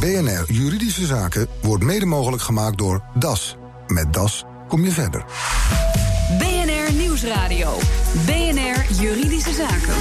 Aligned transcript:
BNR 0.00 0.44
Juridische 0.46 1.06
Zaken 1.06 1.46
wordt 1.62 1.84
mede 1.84 2.06
mogelijk 2.06 2.42
gemaakt 2.42 2.78
door 2.78 3.02
DAS. 3.14 3.56
Met 3.86 4.12
DAS 4.12 4.44
kom 4.68 4.84
je 4.84 4.90
verder. 4.90 5.24
BNR 6.38 6.92
Nieuwsradio. 6.92 7.78
BNR 8.26 9.02
Juridische 9.02 9.52
Zaken. 9.52 9.94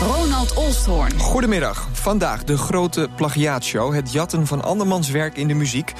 Ronald 0.00 0.54
Olsthoorn. 0.54 1.18
Goedemiddag. 1.18 1.88
Vandaag 1.92 2.44
de 2.44 2.56
grote 2.56 3.08
plagiaatshow. 3.16 3.94
Het 3.94 4.12
jatten 4.12 4.46
van 4.46 4.62
andermans 4.62 5.10
werk 5.10 5.36
in 5.36 5.48
de 5.48 5.54
muziek. 5.54 5.92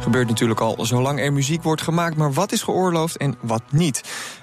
Gebeurt 0.00 0.28
natuurlijk 0.28 0.60
al 0.60 0.76
zolang 0.86 1.20
er 1.20 1.32
muziek 1.32 1.62
wordt 1.62 1.82
gemaakt, 1.82 2.16
maar 2.16 2.32
wat 2.32 2.52
is 2.52 2.62
geoorloofd 2.62 3.16
en 3.16 3.36
wat 3.40 3.62
niet? 3.70 4.02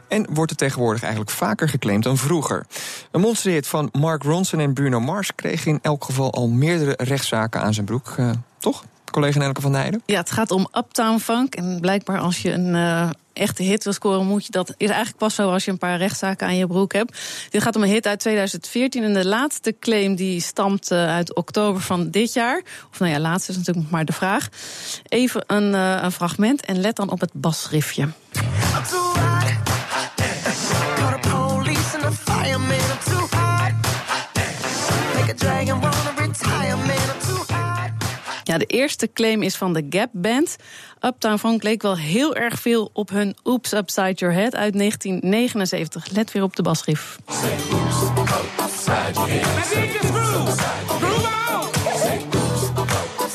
En 0.10 0.28
wordt 0.34 0.50
het 0.50 0.60
tegenwoordig 0.60 1.02
eigenlijk 1.02 1.32
vaker 1.32 1.70
geclaimd 1.70 2.04
dan 2.04 2.18
vroeger? 2.18 2.66
Een 3.12 3.22
monsterhit 3.22 3.68
van 3.68 3.90
Mark 3.92 4.24
Ronson 4.24 4.60
en 4.60 4.74
Bruno 4.74 5.00
Mars 5.00 5.36
kreeg 5.36 5.66
in 5.66 5.80
elk 5.82 6.04
geval 6.04 6.34
al 6.34 6.48
meerdere 6.48 6.94
rechtszaken 6.98 7.62
aan 7.62 7.74
zijn 7.74 7.86
broek, 7.86 8.16
uh, 8.20 8.30
toch? 8.58 8.84
Collega 9.12 9.40
Nelke 9.40 9.62
van 9.62 9.72
Nijden? 9.72 10.02
Ja, 10.06 10.20
het 10.20 10.32
gaat 10.32 10.52
om 10.52 10.68
Uptown 10.78 11.18
Funk. 11.18 11.56
En 11.56 11.80
blijkbaar 11.80 12.20
als 12.20 12.42
je 12.42 12.52
een 12.52 12.76
uh, 12.76 13.10
echte 13.34 13.64
hit 13.64 13.84
wil 13.84 13.94
scoren, 13.94 14.26
moet 14.26 14.46
je 14.46 14.52
dat. 14.52 14.74
Is 14.78 14.88
eigenlijk 14.88 15.18
pas 15.18 15.36
zo 15.36 15.52
als 15.52 15.66
je 15.66 15.72
een 15.72 15.78
paar 15.78 15.98
rechtszaken 15.98 16.48
aan 16.48 16.58
je 16.58 16.68
broek 16.68 16.94
hebt. 16.94 17.20
Dit 17.50 17.62
gaat 17.62 17.76
om 17.76 17.84
een 17.84 17.90
hit 17.90 18.08
uit 18.08 18.20
2014. 18.20 19.04
En 19.04 19.14
de 19.14 19.26
laatste 19.26 19.76
claim 19.80 20.16
die 20.16 20.42
stamt 20.42 20.92
uh, 20.92 21.08
uit 21.08 21.36
oktober 21.36 21.82
van 21.82 22.10
dit 22.10 22.34
jaar. 22.34 22.62
Of 22.92 23.00
nou 23.00 23.12
ja, 23.12 23.20
laatste 23.20 23.52
is 23.52 23.58
natuurlijk 23.58 23.90
maar 23.90 24.06
de 24.06 24.14
vraag. 24.14 24.48
Even 25.04 25.44
een, 25.48 25.74
een 25.74 26.12
fragment 26.12 26.66
en 26.66 26.80
let 26.80 26.96
dan 26.96 27.10
op 27.10 27.20
het 27.20 27.32
basriffje. 27.34 28.08
Ja, 38.50 38.58
de 38.58 38.66
eerste 38.66 39.10
claim 39.14 39.42
is 39.42 39.56
van 39.56 39.74
de 39.74 39.86
Gap 39.90 40.10
Band. 40.12 40.56
Uptown 41.02 41.38
Funk 41.38 41.64
leek 41.64 41.82
wel 41.82 41.98
heel 41.98 42.36
erg 42.36 42.60
veel 42.60 42.90
op 42.94 43.10
hun 43.10 43.38
Oops 43.44 43.72
Upside 43.74 44.14
Your 44.14 44.36
Head 44.36 44.56
uit 44.56 44.78
1979. 44.78 46.10
Let 46.12 46.32
weer 46.32 46.44
op 46.44 46.56
de 46.56 46.62
basriff. 46.62 47.18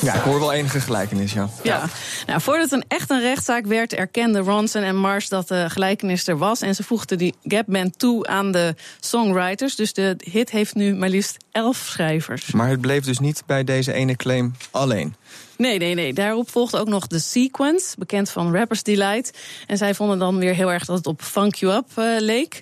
Ja, 0.05 0.13
ik 0.13 0.21
hoor 0.21 0.39
wel 0.39 0.53
enige 0.53 0.79
gelijkenis, 0.79 1.33
ja. 1.33 1.49
Ja, 1.63 1.89
nou, 2.25 2.41
voordat 2.41 2.69
het 2.69 2.71
een 2.71 2.85
echt 2.87 3.09
een 3.09 3.21
rechtszaak 3.21 3.65
werd, 3.65 3.93
erkenden 3.93 4.41
Ronson 4.41 4.81
en 4.81 4.95
Mars 4.95 5.29
dat 5.29 5.47
de 5.47 5.69
gelijkenis 5.69 6.27
er 6.27 6.37
was. 6.37 6.61
En 6.61 6.75
ze 6.75 6.83
voegden 6.83 7.17
die 7.17 7.33
Gap 7.43 7.65
Band 7.67 7.99
toe 7.99 8.27
aan 8.27 8.51
de 8.51 8.75
songwriters. 8.99 9.75
Dus 9.75 9.93
de 9.93 10.15
hit 10.31 10.49
heeft 10.49 10.75
nu 10.75 10.93
maar 10.93 11.09
liefst 11.09 11.37
elf 11.51 11.77
schrijvers. 11.77 12.51
Maar 12.51 12.69
het 12.69 12.81
bleef 12.81 13.03
dus 13.03 13.19
niet 13.19 13.43
bij 13.45 13.63
deze 13.63 13.93
ene 13.93 14.15
claim 14.15 14.53
alleen. 14.71 15.15
Nee, 15.57 15.77
nee, 15.77 15.93
nee. 15.93 16.13
Daarop 16.13 16.49
volgde 16.49 16.77
ook 16.77 16.87
nog 16.87 17.07
The 17.07 17.19
Sequence, 17.19 17.95
bekend 17.97 18.29
van 18.29 18.55
Rappers 18.55 18.83
Delight. 18.83 19.37
En 19.67 19.77
zij 19.77 19.93
vonden 19.93 20.19
dan 20.19 20.37
weer 20.37 20.53
heel 20.53 20.71
erg 20.71 20.85
dat 20.85 20.97
het 20.97 21.07
op 21.07 21.21
Funk 21.21 21.55
You 21.55 21.75
Up 21.75 21.85
uh, 21.99 22.05
leek. 22.19 22.61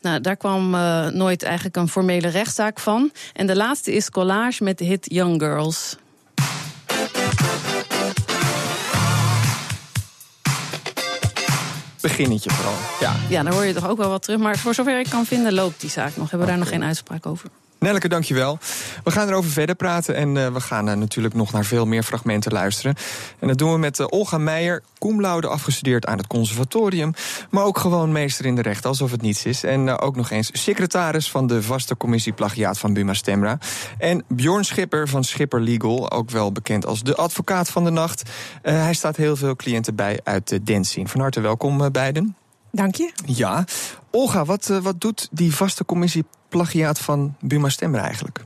Nou, 0.00 0.20
daar 0.20 0.36
kwam 0.36 0.74
uh, 0.74 1.06
nooit 1.06 1.42
eigenlijk 1.42 1.76
een 1.76 1.88
formele 1.88 2.28
rechtszaak 2.28 2.80
van. 2.80 3.12
En 3.32 3.46
de 3.46 3.56
laatste 3.56 3.92
is 3.92 4.10
Collage 4.10 4.64
met 4.64 4.78
de 4.78 4.84
hit 4.84 5.06
Young 5.10 5.40
Girls. 5.42 5.96
Beginnetje 12.04 12.50
vooral. 12.50 12.74
Ja. 13.00 13.16
ja, 13.28 13.42
daar 13.42 13.52
hoor 13.52 13.64
je 13.64 13.72
toch 13.72 13.88
ook 13.88 13.96
wel 13.96 14.08
wat 14.08 14.22
terug. 14.22 14.38
Maar 14.38 14.58
voor 14.58 14.74
zover 14.74 14.98
ik 14.98 15.08
kan 15.10 15.26
vinden, 15.26 15.54
loopt 15.54 15.80
die 15.80 15.90
zaak 15.90 16.16
nog. 16.16 16.30
Hebben 16.30 16.40
we 16.40 16.46
daar 16.46 16.58
nog 16.58 16.68
geen 16.68 16.84
uitspraak 16.84 17.26
over? 17.26 17.50
Nelleke, 17.84 18.08
dankjewel. 18.08 18.58
We 19.02 19.10
gaan 19.10 19.28
erover 19.28 19.50
verder 19.50 19.74
praten 19.74 20.14
en 20.14 20.36
uh, 20.36 20.46
we 20.46 20.60
gaan 20.60 20.88
uh, 20.88 20.94
natuurlijk 20.94 21.34
nog 21.34 21.52
naar 21.52 21.64
veel 21.64 21.86
meer 21.86 22.02
fragmenten 22.02 22.52
luisteren. 22.52 22.94
En 23.38 23.48
dat 23.48 23.58
doen 23.58 23.72
we 23.72 23.78
met 23.78 23.98
uh, 23.98 24.06
Olga 24.08 24.38
Meijer, 24.38 24.82
cum 24.98 25.20
laude 25.20 25.48
afgestudeerd 25.48 26.06
aan 26.06 26.18
het 26.18 26.26
conservatorium... 26.26 27.14
maar 27.50 27.64
ook 27.64 27.78
gewoon 27.78 28.12
meester 28.12 28.46
in 28.46 28.54
de 28.54 28.62
recht, 28.62 28.86
alsof 28.86 29.10
het 29.10 29.22
niets 29.22 29.44
is. 29.44 29.64
En 29.64 29.98
ook 30.00 30.16
nog 30.16 30.30
eens 30.30 30.50
secretaris 30.52 31.30
van 31.30 31.46
de 31.46 31.62
vaste 31.62 31.96
commissie 31.96 32.32
plagiaat 32.32 32.78
van 32.78 32.92
Buma 32.92 33.14
Stemra. 33.14 33.58
En 33.98 34.24
Bjorn 34.28 34.64
Schipper 34.64 35.08
van 35.08 35.24
Schipper 35.24 35.60
Legal, 35.60 36.10
ook 36.10 36.30
wel 36.30 36.52
bekend 36.52 36.86
als 36.86 37.02
de 37.02 37.14
advocaat 37.14 37.70
van 37.70 37.84
de 37.84 37.90
nacht. 37.90 38.30
hij 38.62 38.94
staat 38.94 39.16
heel 39.16 39.36
veel 39.36 39.56
cliënten 39.56 39.94
bij 39.94 40.20
uit 40.22 40.48
de 40.48 40.62
dancing. 40.62 41.10
Van 41.10 41.20
harte 41.20 41.40
welkom 41.40 41.92
beiden. 41.92 42.36
Dank 42.70 42.94
je. 42.94 43.12
Ja. 43.26 43.64
Olga, 44.10 44.44
wat, 44.44 44.66
wat 44.82 45.00
doet 45.00 45.28
die 45.30 45.54
vaste 45.54 45.84
commissie 45.84 46.24
plagiaat 46.56 46.98
van 46.98 47.34
Buma 47.40 47.68
Stemmer 47.68 48.00
eigenlijk? 48.00 48.42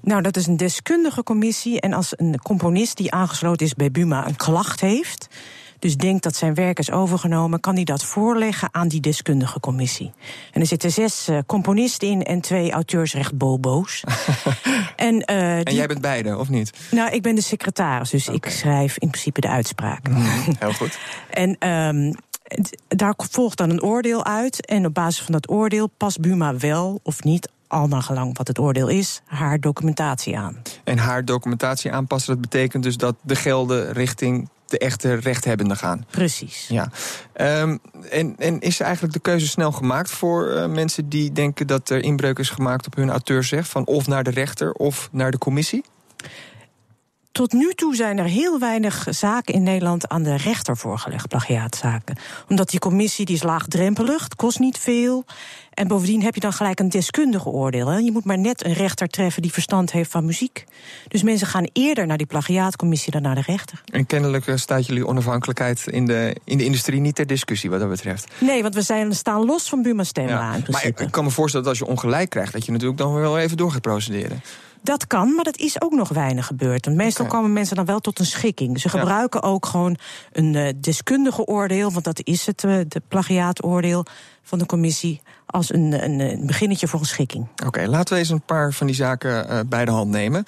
Nou, 0.00 0.22
dat 0.22 0.36
is 0.36 0.46
een 0.46 0.56
deskundige 0.56 1.22
commissie. 1.22 1.80
En 1.80 1.92
als 1.92 2.12
een 2.16 2.38
componist 2.42 2.96
die 2.96 3.12
aangesloten 3.12 3.66
is 3.66 3.74
bij 3.74 3.90
Buma 3.90 4.26
een 4.26 4.36
klacht 4.36 4.80
heeft. 4.80 5.28
Dus 5.78 5.96
denkt 5.96 6.22
dat 6.22 6.36
zijn 6.36 6.54
werk 6.54 6.78
is 6.78 6.90
overgenomen, 6.90 7.60
kan 7.60 7.74
hij 7.74 7.84
dat 7.84 8.04
voorleggen 8.04 8.68
aan 8.72 8.88
die 8.88 9.00
deskundige 9.00 9.60
commissie. 9.60 10.12
En 10.52 10.60
er 10.60 10.66
zitten 10.66 10.90
zes 10.90 11.28
uh, 11.28 11.38
componisten 11.46 12.08
in 12.08 12.22
en 12.22 12.40
twee 12.40 12.72
auteursrechtbobo's. 12.72 14.04
en, 14.96 15.14
uh, 15.14 15.22
die... 15.24 15.64
en 15.64 15.74
jij 15.74 15.86
bent 15.86 16.00
beide, 16.00 16.38
of 16.38 16.48
niet? 16.48 16.72
Nou, 16.90 17.10
ik 17.10 17.22
ben 17.22 17.34
de 17.34 17.40
secretaris, 17.40 18.10
dus 18.10 18.28
okay. 18.28 18.34
ik 18.36 18.56
schrijf 18.56 18.98
in 18.98 19.08
principe 19.10 19.40
de 19.40 19.48
uitspraken. 19.48 20.14
Heel 20.58 20.72
goed. 20.72 20.98
en 21.44 21.68
um, 21.68 22.14
daar 22.88 23.14
volgt 23.16 23.56
dan 23.56 23.70
een 23.70 23.82
oordeel 23.82 24.24
uit. 24.24 24.66
En 24.66 24.86
op 24.86 24.94
basis 24.94 25.24
van 25.24 25.32
dat 25.32 25.50
oordeel 25.50 25.86
past 25.96 26.20
Buma 26.20 26.56
wel 26.56 27.00
of 27.02 27.24
niet 27.24 27.48
al 27.66 27.88
naar 27.88 28.02
gelang 28.02 28.36
wat 28.36 28.48
het 28.48 28.58
oordeel 28.58 28.88
is, 28.88 29.22
haar 29.24 29.60
documentatie 29.60 30.38
aan. 30.38 30.62
En 30.84 30.98
haar 30.98 31.24
documentatie 31.24 31.92
aanpassen, 31.92 32.32
dat 32.32 32.50
betekent 32.50 32.82
dus 32.82 32.96
dat 32.96 33.16
de 33.20 33.36
gelden 33.36 33.92
richting 33.92 34.48
de 34.66 34.78
echte 34.78 35.14
rechthebbenden 35.14 35.76
gaan. 35.76 36.06
Precies. 36.10 36.66
Ja. 36.68 36.90
Um, 37.60 37.80
en, 38.10 38.34
en 38.38 38.60
is 38.60 38.80
eigenlijk 38.80 39.14
de 39.14 39.20
keuze 39.20 39.48
snel 39.48 39.72
gemaakt 39.72 40.10
voor 40.10 40.52
uh, 40.52 40.66
mensen 40.66 41.08
die 41.08 41.32
denken 41.32 41.66
dat 41.66 41.90
er 41.90 42.02
inbreuk 42.02 42.38
is 42.38 42.50
gemaakt 42.50 42.86
op 42.86 42.94
hun 42.94 43.10
auteursrecht, 43.10 43.68
van 43.68 43.86
of 43.86 44.06
naar 44.06 44.24
de 44.24 44.30
rechter 44.30 44.72
of 44.72 45.08
naar 45.12 45.30
de 45.30 45.38
commissie? 45.38 45.84
Tot 47.32 47.52
nu 47.52 47.72
toe 47.74 47.96
zijn 47.96 48.18
er 48.18 48.24
heel 48.24 48.58
weinig 48.58 49.06
zaken 49.10 49.54
in 49.54 49.62
Nederland 49.62 50.08
aan 50.08 50.22
de 50.22 50.36
rechter 50.36 50.76
voorgelegd, 50.76 51.28
plagiaatzaken. 51.28 52.16
Omdat 52.48 52.70
die 52.70 52.80
commissie 52.80 53.24
die 53.24 53.34
is 53.34 53.42
laagdrempelig, 53.42 54.22
het 54.22 54.34
kost 54.34 54.58
niet 54.58 54.78
veel. 54.78 55.24
En 55.74 55.88
bovendien 55.88 56.22
heb 56.22 56.34
je 56.34 56.40
dan 56.40 56.52
gelijk 56.52 56.80
een 56.80 56.88
deskundige 56.88 57.48
oordeel. 57.48 57.86
Hè? 57.86 57.98
Je 57.98 58.12
moet 58.12 58.24
maar 58.24 58.38
net 58.38 58.64
een 58.64 58.72
rechter 58.72 59.08
treffen 59.08 59.42
die 59.42 59.52
verstand 59.52 59.92
heeft 59.92 60.10
van 60.10 60.24
muziek. 60.24 60.64
Dus 61.08 61.22
mensen 61.22 61.46
gaan 61.46 61.68
eerder 61.72 62.06
naar 62.06 62.16
die 62.16 62.26
plagiaatcommissie 62.26 63.12
dan 63.12 63.22
naar 63.22 63.34
de 63.34 63.42
rechter. 63.46 63.82
En 63.84 64.06
kennelijk 64.06 64.52
staat 64.54 64.86
jullie 64.86 65.06
onafhankelijkheid 65.06 65.86
in 65.86 66.06
de, 66.06 66.36
in 66.44 66.58
de 66.58 66.64
industrie 66.64 67.00
niet 67.00 67.14
ter 67.14 67.26
discussie 67.26 67.70
wat 67.70 67.80
dat 67.80 67.88
betreft. 67.88 68.26
Nee, 68.38 68.62
want 68.62 68.74
we 68.74 68.82
zijn, 68.82 69.14
staan 69.14 69.44
los 69.44 69.68
van 69.68 69.82
Buma 69.82 70.04
Stemra 70.04 70.32
ja. 70.32 70.54
in 70.54 70.62
principe. 70.62 70.92
Maar 70.94 71.06
ik 71.06 71.12
kan 71.12 71.24
me 71.24 71.30
voorstellen 71.30 71.66
dat 71.66 71.78
als 71.78 71.88
je 71.88 71.92
ongelijk 71.94 72.30
krijgt... 72.30 72.52
dat 72.52 72.64
je 72.66 72.72
natuurlijk 72.72 72.98
dan 72.98 73.14
wel 73.14 73.38
even 73.38 73.56
door 73.56 73.72
gaat 73.72 73.80
procederen. 73.80 74.42
Dat 74.82 75.06
kan, 75.06 75.34
maar 75.34 75.44
dat 75.44 75.56
is 75.58 75.80
ook 75.80 75.92
nog 75.92 76.08
weinig 76.08 76.46
gebeurd. 76.46 76.84
Want 76.84 76.96
meestal 76.96 77.24
okay. 77.24 77.36
komen 77.36 77.52
mensen 77.52 77.76
dan 77.76 77.84
wel 77.84 78.00
tot 78.00 78.18
een 78.18 78.26
schikking. 78.26 78.80
Ze 78.80 78.88
gebruiken 78.88 79.40
ja. 79.42 79.48
ook 79.48 79.66
gewoon 79.66 79.96
een 80.32 80.54
uh, 80.54 80.68
deskundige 80.76 81.46
oordeel, 81.46 81.92
want 81.92 82.04
dat 82.04 82.20
is 82.24 82.46
het, 82.46 82.62
uh, 82.62 82.80
de 82.88 83.02
plagiaatoordeel 83.08 84.04
van 84.42 84.58
de 84.58 84.66
commissie, 84.66 85.20
als 85.46 85.72
een, 85.72 86.04
een, 86.04 86.20
een 86.20 86.46
beginnetje 86.46 86.88
voor 86.88 87.00
een 87.00 87.06
schikking. 87.06 87.46
Oké, 87.52 87.66
okay, 87.66 87.86
laten 87.86 88.14
we 88.14 88.20
eens 88.20 88.30
een 88.30 88.42
paar 88.42 88.72
van 88.72 88.86
die 88.86 88.96
zaken 88.96 89.46
uh, 89.50 89.60
bij 89.66 89.84
de 89.84 89.90
hand 89.90 90.10
nemen. 90.10 90.44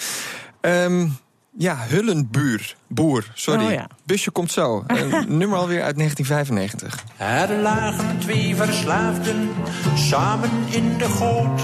Um, 0.61 1.17
ja, 1.57 1.77
Hullenbuur. 1.89 2.77
Boer, 2.87 3.31
sorry. 3.35 3.65
Oh, 3.65 3.73
ja. 3.73 3.87
Busje 4.05 4.31
komt 4.31 4.53
zo. 4.53 4.85
Een 4.87 5.39
nummer 5.39 5.59
alweer 5.59 5.83
uit 5.83 5.97
1995. 5.97 7.05
Er 7.17 7.57
lagen 7.57 8.19
twee 8.19 8.57
verslaafden 8.57 9.51
samen 9.95 10.51
in 10.71 10.99
de 10.99 11.09
goot. 11.09 11.63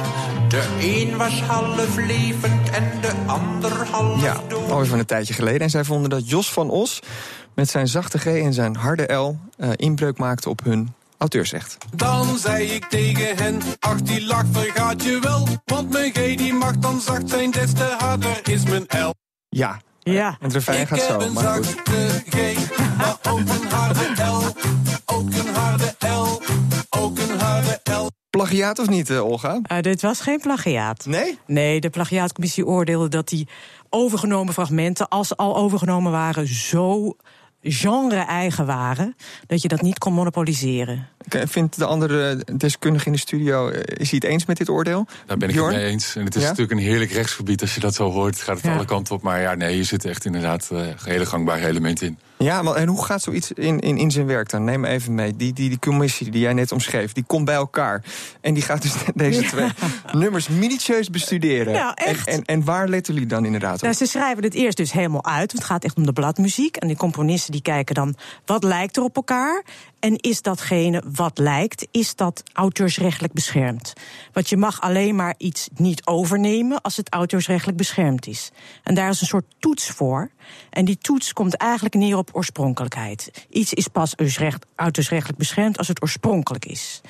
De 0.51 0.69
een 0.81 1.17
was 1.17 1.43
half 1.43 1.97
levend 1.97 2.71
en 2.71 3.01
de 3.01 3.13
ander 3.27 3.87
half 3.87 4.23
ja, 4.23 4.41
dood. 4.49 4.71
alweer 4.71 4.87
van 4.87 4.99
een 4.99 5.07
tijdje 5.07 5.35
geleden. 5.35 5.61
En 5.61 5.71
zij 5.71 5.85
vonden 5.85 6.11
dat 6.11 6.29
Jos 6.29 6.53
van 6.53 6.71
Os 6.71 7.01
met 7.55 7.69
zijn 7.69 7.89
zachte 7.89 8.19
G 8.19 8.27
en 8.27 8.53
zijn 8.53 8.77
harde 8.77 9.13
L... 9.13 9.39
Uh, 9.59 9.71
inbreuk 9.77 10.19
maakte 10.19 10.49
op 10.49 10.65
hun 10.65 10.95
auteursrecht. 11.19 11.77
Dan 11.95 12.39
zei 12.39 12.67
ik 12.67 12.85
tegen 12.85 13.37
hen, 13.37 13.61
ach 13.79 14.03
die 14.03 14.27
lach 14.27 14.45
vergaat 14.53 15.03
je 15.03 15.19
wel. 15.23 15.49
Want 15.65 15.91
mijn 15.93 16.13
G 16.13 16.37
die 16.37 16.53
mag 16.53 16.77
dan 16.77 17.01
zacht 17.01 17.29
zijn, 17.29 17.51
des 17.51 17.73
te 17.73 17.95
harder 17.99 18.41
is 18.43 18.63
mijn 18.63 18.87
L. 18.89 19.15
Ja, 19.49 19.81
ja. 20.01 20.37
Het 20.41 20.53
refrein 20.53 20.87
gaat 20.87 21.01
zo, 21.01 21.31
maar 21.31 21.55
goed. 21.55 21.65
zachte 21.65 22.23
G, 22.29 22.77
maar 22.97 23.17
ook 23.29 23.39
een 23.39 23.69
harde 23.71 24.23
L. 24.23 24.43
Ook 25.05 25.27
een 25.27 25.55
harde 25.55 25.95
L, 25.99 26.43
ook 26.99 27.19
een 27.19 27.39
harde 27.39 27.81
L. 27.85 28.09
Plagiaat 28.31 28.79
of 28.79 28.89
niet, 28.89 29.11
uh, 29.11 29.25
Olga? 29.25 29.61
Uh, 29.73 29.81
dit 29.81 30.03
was 30.03 30.21
geen 30.21 30.41
plagiaat. 30.41 31.07
Nee? 31.07 31.39
Nee, 31.47 31.81
de 31.81 31.91
plagiaatcommissie 31.91 32.67
oordeelde 32.67 33.09
dat 33.09 33.29
die 33.29 33.49
overgenomen 33.89 34.55
fragmenten, 34.55 35.09
als 35.09 35.29
ze 35.29 35.37
al 35.37 35.57
overgenomen 35.57 36.13
waren, 36.13 36.47
zo 36.47 37.17
genre-eigen 37.63 38.67
waren, 38.67 39.17
dat 39.47 39.63
je 39.63 39.69
dat 39.69 39.83
niet 39.83 39.99
kon 39.99 40.13
monopoliseren. 40.13 41.09
Oké, 41.25 41.47
Vindt 41.49 41.79
de 41.79 41.85
andere 41.85 42.45
deskundige 42.57 43.07
in 43.07 43.13
de 43.13 43.19
studio, 43.19 43.69
eh, 43.69 43.79
is 43.97 44.11
hij 44.11 44.19
het 44.23 44.25
eens 44.25 44.47
met 44.47 44.57
dit 44.57 44.69
oordeel? 44.69 45.07
Daar 45.27 45.37
ben 45.37 45.49
ik 45.49 45.55
Bjorn? 45.55 45.73
het 45.73 45.83
mee 45.83 45.91
eens. 45.91 46.17
En 46.17 46.25
het 46.25 46.35
is 46.35 46.43
Ja? 46.43 46.49
natuurlijk 46.49 46.79
een 46.81 46.87
heerlijk 46.87 47.11
rechtsgebied. 47.13 47.61
Als 47.61 47.75
je 47.75 47.81
dat 47.81 47.95
zo 47.95 48.11
hoort, 48.11 48.41
gaat 48.41 48.57
het 48.57 48.65
Ja. 48.65 48.75
alle 48.75 48.85
kanten 48.85 49.15
op. 49.15 49.23
Maar 49.23 49.41
ja, 49.41 49.55
nee, 49.55 49.75
hier 49.75 49.85
zitten 49.85 50.11
echt 50.11 50.25
inderdaad 50.25 50.69
eh, 50.73 50.81
hele 51.05 51.27
gangbare 51.27 51.67
elementen 51.67 52.07
in. 52.07 52.19
Ja, 52.45 52.63
maar 52.63 52.75
en 52.75 52.89
hoe 52.89 53.05
gaat 53.05 53.23
zoiets 53.23 53.53
in, 53.53 53.81
in, 53.81 53.99
in 53.99 54.11
zijn 54.11 54.27
werk 54.27 54.51
dan? 54.51 54.65
Neem 54.65 54.85
even 54.85 55.15
mee. 55.15 55.37
Die, 55.37 55.53
die, 55.53 55.69
die 55.69 55.79
commissie 55.79 56.31
die 56.31 56.41
jij 56.41 56.53
net 56.53 56.73
omschreef, 56.73 57.13
die 57.13 57.25
komt 57.27 57.45
bij 57.45 57.55
elkaar. 57.55 58.05
En 58.41 58.55
die 58.55 58.63
gaat 58.63 58.83
dus 58.83 58.95
deze 59.15 59.43
twee 59.43 59.69
nummers 60.13 60.49
minutieus 60.49 61.11
bestuderen. 61.11 61.95
En, 61.95 62.17
en, 62.25 62.45
en 62.45 62.65
waar 62.65 62.89
letten 62.89 63.15
jullie 63.15 63.29
dan 63.29 63.45
inderdaad 63.45 63.75
op? 63.75 63.81
Nou, 63.83 63.95
ze 63.95 64.07
schrijven 64.07 64.43
het 64.43 64.55
eerst 64.55 64.77
dus 64.77 64.93
helemaal 64.93 65.25
uit. 65.25 65.53
Want 65.53 65.53
het 65.53 65.65
gaat 65.65 65.85
echt 65.85 65.97
om 65.97 66.07
de 66.07 66.13
bladmuziek. 66.13 66.77
En 66.77 66.89
die 66.89 66.97
componisten 66.97 67.53
die 67.53 67.63
kijken 67.63 67.95
dan 67.95 68.15
wat 68.45 68.65
lijkt 68.65 68.97
er 68.97 69.03
op 69.03 69.17
elkaar. 69.17 69.65
En 70.01 70.17
is 70.17 70.43
datgene 70.43 71.03
wat 71.13 71.39
lijkt, 71.39 71.87
is 71.91 72.15
dat 72.15 72.43
auteursrechtelijk 72.53 73.33
beschermd? 73.33 73.93
Want 74.33 74.49
je 74.49 74.57
mag 74.57 74.81
alleen 74.81 75.17
maar 75.17 75.35
iets 75.39 75.69
niet 75.75 76.07
overnemen 76.07 76.81
als 76.81 76.97
het 76.97 77.13
auteursrechtelijk 77.13 77.79
beschermd 77.79 78.27
is. 78.27 78.51
En 78.83 78.95
daar 78.95 79.11
is 79.11 79.21
een 79.21 79.27
soort 79.27 79.45
toets 79.59 79.91
voor. 79.91 80.31
En 80.71 80.85
die 80.85 80.99
toets 80.99 81.33
komt 81.33 81.55
eigenlijk 81.55 81.95
neer 81.95 82.17
op 82.17 82.30
oorspronkelijkheid. 82.35 83.47
Iets 83.51 83.75
is 83.75 83.89
pas 83.89 84.09
auteursrecht- 84.09 84.67
auteursrechtelijk 84.75 85.39
beschermd 85.39 85.79
als 85.79 85.89
het 85.89 86.03
oorspronkelijk 86.03 86.65
is. 86.65 87.01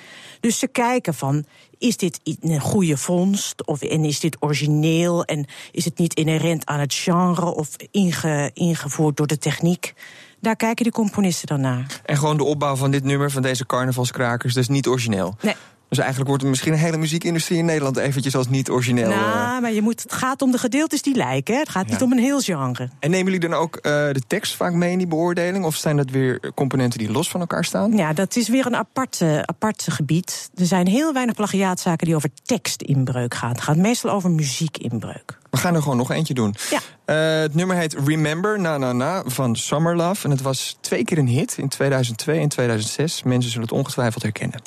Dus 0.40 0.58
ze 0.58 0.66
kijken 0.66 1.14
van, 1.14 1.44
is 1.78 1.96
dit 1.96 2.20
een 2.40 2.60
goede 2.60 2.96
vondst? 2.96 3.66
Of, 3.66 3.82
en 3.82 4.04
is 4.04 4.20
dit 4.20 4.36
origineel? 4.40 5.24
En 5.24 5.46
is 5.72 5.84
het 5.84 5.98
niet 5.98 6.14
inherent 6.14 6.66
aan 6.66 6.80
het 6.80 6.94
genre 6.94 7.54
of 7.54 7.68
inge- 7.90 8.50
ingevoerd 8.54 9.16
door 9.16 9.26
de 9.26 9.38
techniek? 9.38 9.94
Daar 10.40 10.56
kijken 10.56 10.84
de 10.84 10.90
componisten 10.90 11.46
dan 11.48 11.60
naar. 11.60 12.00
En 12.04 12.16
gewoon 12.16 12.36
de 12.36 12.44
opbouw 12.44 12.76
van 12.76 12.90
dit 12.90 13.04
nummer, 13.04 13.30
van 13.30 13.42
deze 13.42 13.66
carnavalskrakers, 13.66 14.54
dat 14.54 14.62
is 14.62 14.68
niet 14.68 14.86
origineel. 14.86 15.36
Nee. 15.40 15.54
Dus 15.90 15.98
eigenlijk 15.98 16.28
wordt 16.28 16.42
er 16.44 16.50
misschien 16.50 16.72
een 16.72 16.78
hele 16.78 16.96
muziekindustrie 16.96 17.58
in 17.58 17.64
Nederland 17.64 17.96
eventjes 17.96 18.36
als 18.36 18.48
niet 18.48 18.70
origineel. 18.70 19.10
eh. 19.10 19.16
Nou, 19.16 19.60
maar 19.60 19.72
je 19.72 19.82
moet, 19.82 20.02
het 20.02 20.12
gaat 20.12 20.42
om 20.42 20.50
de 20.50 20.58
gedeeltes 20.58 21.02
die 21.02 21.14
lijken. 21.14 21.54
hè. 21.54 21.60
Het 21.60 21.68
gaat 21.68 21.86
niet 21.88 22.02
om 22.02 22.12
een 22.12 22.18
heel 22.18 22.40
genre. 22.40 22.88
En 22.98 23.10
nemen 23.10 23.32
jullie 23.32 23.48
dan 23.48 23.58
ook 23.58 23.76
eh, 23.76 23.92
de 23.92 24.22
tekst 24.26 24.54
vaak 24.56 24.72
mee 24.72 24.92
in 24.92 24.98
die 24.98 25.06
beoordeling? 25.06 25.64
Of 25.64 25.76
zijn 25.76 25.96
dat 25.96 26.10
weer 26.10 26.52
componenten 26.54 26.98
die 26.98 27.10
los 27.12 27.28
van 27.30 27.40
elkaar 27.40 27.64
staan? 27.64 27.96
Ja, 27.96 28.12
dat 28.12 28.36
is 28.36 28.48
weer 28.48 28.66
een 28.66 28.76
apart, 28.76 29.20
eh, 29.20 29.38
apart 29.38 29.86
gebied. 29.90 30.50
Er 30.54 30.66
zijn 30.66 30.86
heel 30.86 31.12
weinig 31.12 31.34
plagiaatzaken 31.34 32.06
die 32.06 32.16
over 32.16 32.30
tekstinbreuk 32.44 33.34
gaan. 33.34 33.50
Het 33.50 33.60
gaat 33.60 33.76
meestal 33.76 34.10
over 34.10 34.30
muziekinbreuk. 34.30 35.38
We 35.50 35.56
gaan 35.56 35.74
er 35.74 35.82
gewoon 35.82 35.96
nog 35.96 36.10
eentje 36.10 36.34
doen. 36.34 36.54
Ja. 36.70 36.80
Eh, 37.04 37.40
het 37.40 37.54
nummer 37.54 37.76
heet 37.76 37.96
Remember, 38.04 38.60
na 38.60 38.78
na 38.78 38.92
na, 38.92 39.22
van 39.26 39.56
Summer 39.56 39.96
Love. 39.96 40.24
En 40.24 40.30
het 40.30 40.42
was 40.42 40.76
twee 40.80 41.04
keer 41.04 41.18
een 41.18 41.28
hit, 41.28 41.58
in 41.58 41.68
2002 41.68 42.38
en 42.38 42.48
2006. 42.48 43.22
Mensen 43.22 43.50
zullen 43.50 43.68
het 43.68 43.76
ongetwijfeld 43.76 44.22
herkennen. 44.22 44.60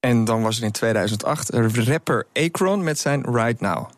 En 0.00 0.24
dan 0.24 0.42
was 0.42 0.58
er 0.58 0.64
in 0.64 0.72
2008 0.72 1.52
een 1.52 1.84
rapper 1.84 2.26
Akron 2.32 2.84
met 2.84 2.98
zijn 2.98 3.24
Right 3.34 3.60
Now. 3.60 3.88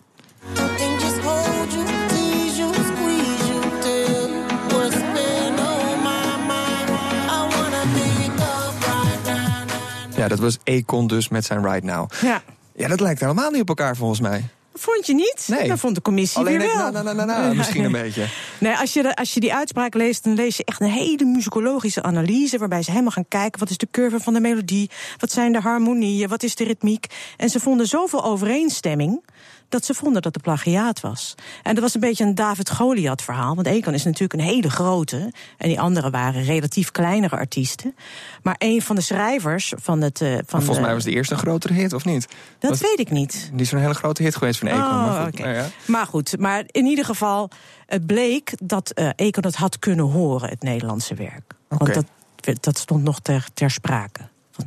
Ja, 10.21 10.29
dat 10.29 10.39
was 10.39 10.59
Akon 10.65 11.07
dus 11.07 11.29
met 11.29 11.45
zijn 11.45 11.65
Right 11.65 11.83
Now. 11.85 12.11
Ja. 12.23 12.43
Ja, 12.75 12.89
dat 12.89 13.01
lijkt 13.01 13.21
helemaal 13.21 13.51
niet 13.51 13.61
op 13.61 13.69
elkaar 13.69 13.97
volgens 13.97 14.21
mij. 14.21 14.49
Vond 14.81 15.07
je 15.07 15.15
niet? 15.15 15.45
Nee. 15.47 15.69
Dat 15.69 15.79
vond 15.79 15.95
de 15.95 16.03
commissie 16.03 16.39
Alleen 16.41 16.59
weer 16.59 16.77
wel. 16.77 16.91
na, 16.93 17.03
na, 17.03 17.13
na, 17.13 17.25
na, 17.25 17.47
na, 17.47 17.53
misschien 17.55 17.85
een 17.85 17.93
beetje. 18.03 18.27
Nee, 18.59 18.77
als 18.77 18.93
je, 18.93 19.15
als 19.17 19.35
je 19.35 19.41
die 19.41 19.55
uitspraak 19.55 19.95
leest, 19.95 20.25
dan 20.25 20.35
lees 20.35 20.57
je 20.57 20.65
echt 20.65 20.81
een 20.81 20.91
hele 20.91 21.25
muzikologische 21.25 22.03
analyse. 22.03 22.59
Waarbij 22.59 22.83
ze 22.83 22.91
helemaal 22.91 23.11
gaan 23.13 23.29
kijken: 23.29 23.61
wat 23.61 23.71
is 23.71 23.77
de 23.79 23.89
curve 23.91 24.21
van 24.21 24.33
de 24.35 24.41
melodie? 24.41 24.91
Wat 25.19 25.33
zijn 25.33 25.53
de 25.53 25.61
harmonieën? 25.61 26.29
Wat 26.29 26.43
is 26.43 26.55
de 26.55 26.65
ritmiek? 26.65 27.07
En 27.37 27.49
ze 27.49 27.61
vonden 27.61 27.87
zoveel 27.87 28.25
overeenstemming. 28.25 29.23
dat 29.69 29.85
ze 29.85 29.95
vonden 29.95 30.23
dat 30.23 30.35
het 30.35 30.43
plagiaat 30.43 31.01
was. 31.01 31.35
En 31.63 31.75
dat 31.75 31.83
was 31.83 31.95
een 31.95 32.01
beetje 32.01 32.25
een 32.25 32.35
David-Goliath 32.35 33.23
verhaal. 33.23 33.55
Want 33.55 33.67
Ekan 33.67 33.95
is 33.95 34.05
natuurlijk 34.05 34.33
een 34.33 34.47
hele 34.49 34.71
grote. 34.71 35.33
En 35.59 35.69
die 35.69 35.81
anderen 35.81 36.11
waren 36.11 36.45
relatief 36.45 36.91
kleinere 36.91 37.37
artiesten. 37.37 37.95
Maar 38.43 38.55
een 38.59 38.83
van 38.83 38.97
de 38.97 39.03
schrijvers 39.03 39.73
van 39.77 40.01
het. 40.01 40.21
eh, 40.21 40.29
van 40.29 40.37
Maar 40.37 40.45
volgens 40.51 40.77
de- 40.77 40.83
mij 40.83 40.95
was 40.95 41.05
de 41.05 41.11
eerste 41.11 41.35
een 41.35 41.41
grotere 41.41 41.73
hit, 41.73 41.93
of 41.93 42.05
niet? 42.05 42.27
Dat 42.59 42.71
Was- 42.71 42.81
weet 42.81 42.99
ik 42.99 43.11
niet. 43.11 43.51
Die 43.53 43.61
is 43.61 43.73
een 43.73 43.79
hele 43.79 43.95
grote 43.95 44.23
hit 44.23 44.37
geweest 44.37 44.59
van 44.59 44.69
Oh, 44.75 45.07
maar, 45.07 45.25
goed, 45.25 45.33
oké. 45.33 45.43
nou 45.43 45.55
ja. 45.55 45.67
Maar 45.87 46.07
goed, 46.07 46.39
maar 46.39 46.65
in 46.67 46.85
ieder 46.87 47.05
geval, 47.05 47.51
het 47.87 48.07
bleek 48.07 48.53
dat 48.63 48.91
eh 48.91 49.09
Econ 49.17 49.45
het 49.45 49.57
had 49.57 49.79
kunnen 49.79 50.05
horen, 50.05 50.49
het 50.49 50.63
Nederlandse 50.63 51.15
werk. 51.15 51.53
Want 51.69 51.95
dat, 51.95 52.05
dat 52.61 52.79
stond 52.79 53.03
nog 53.05 53.21
ter, 53.21 53.47
ter 53.55 53.71
sprake. 53.71 54.21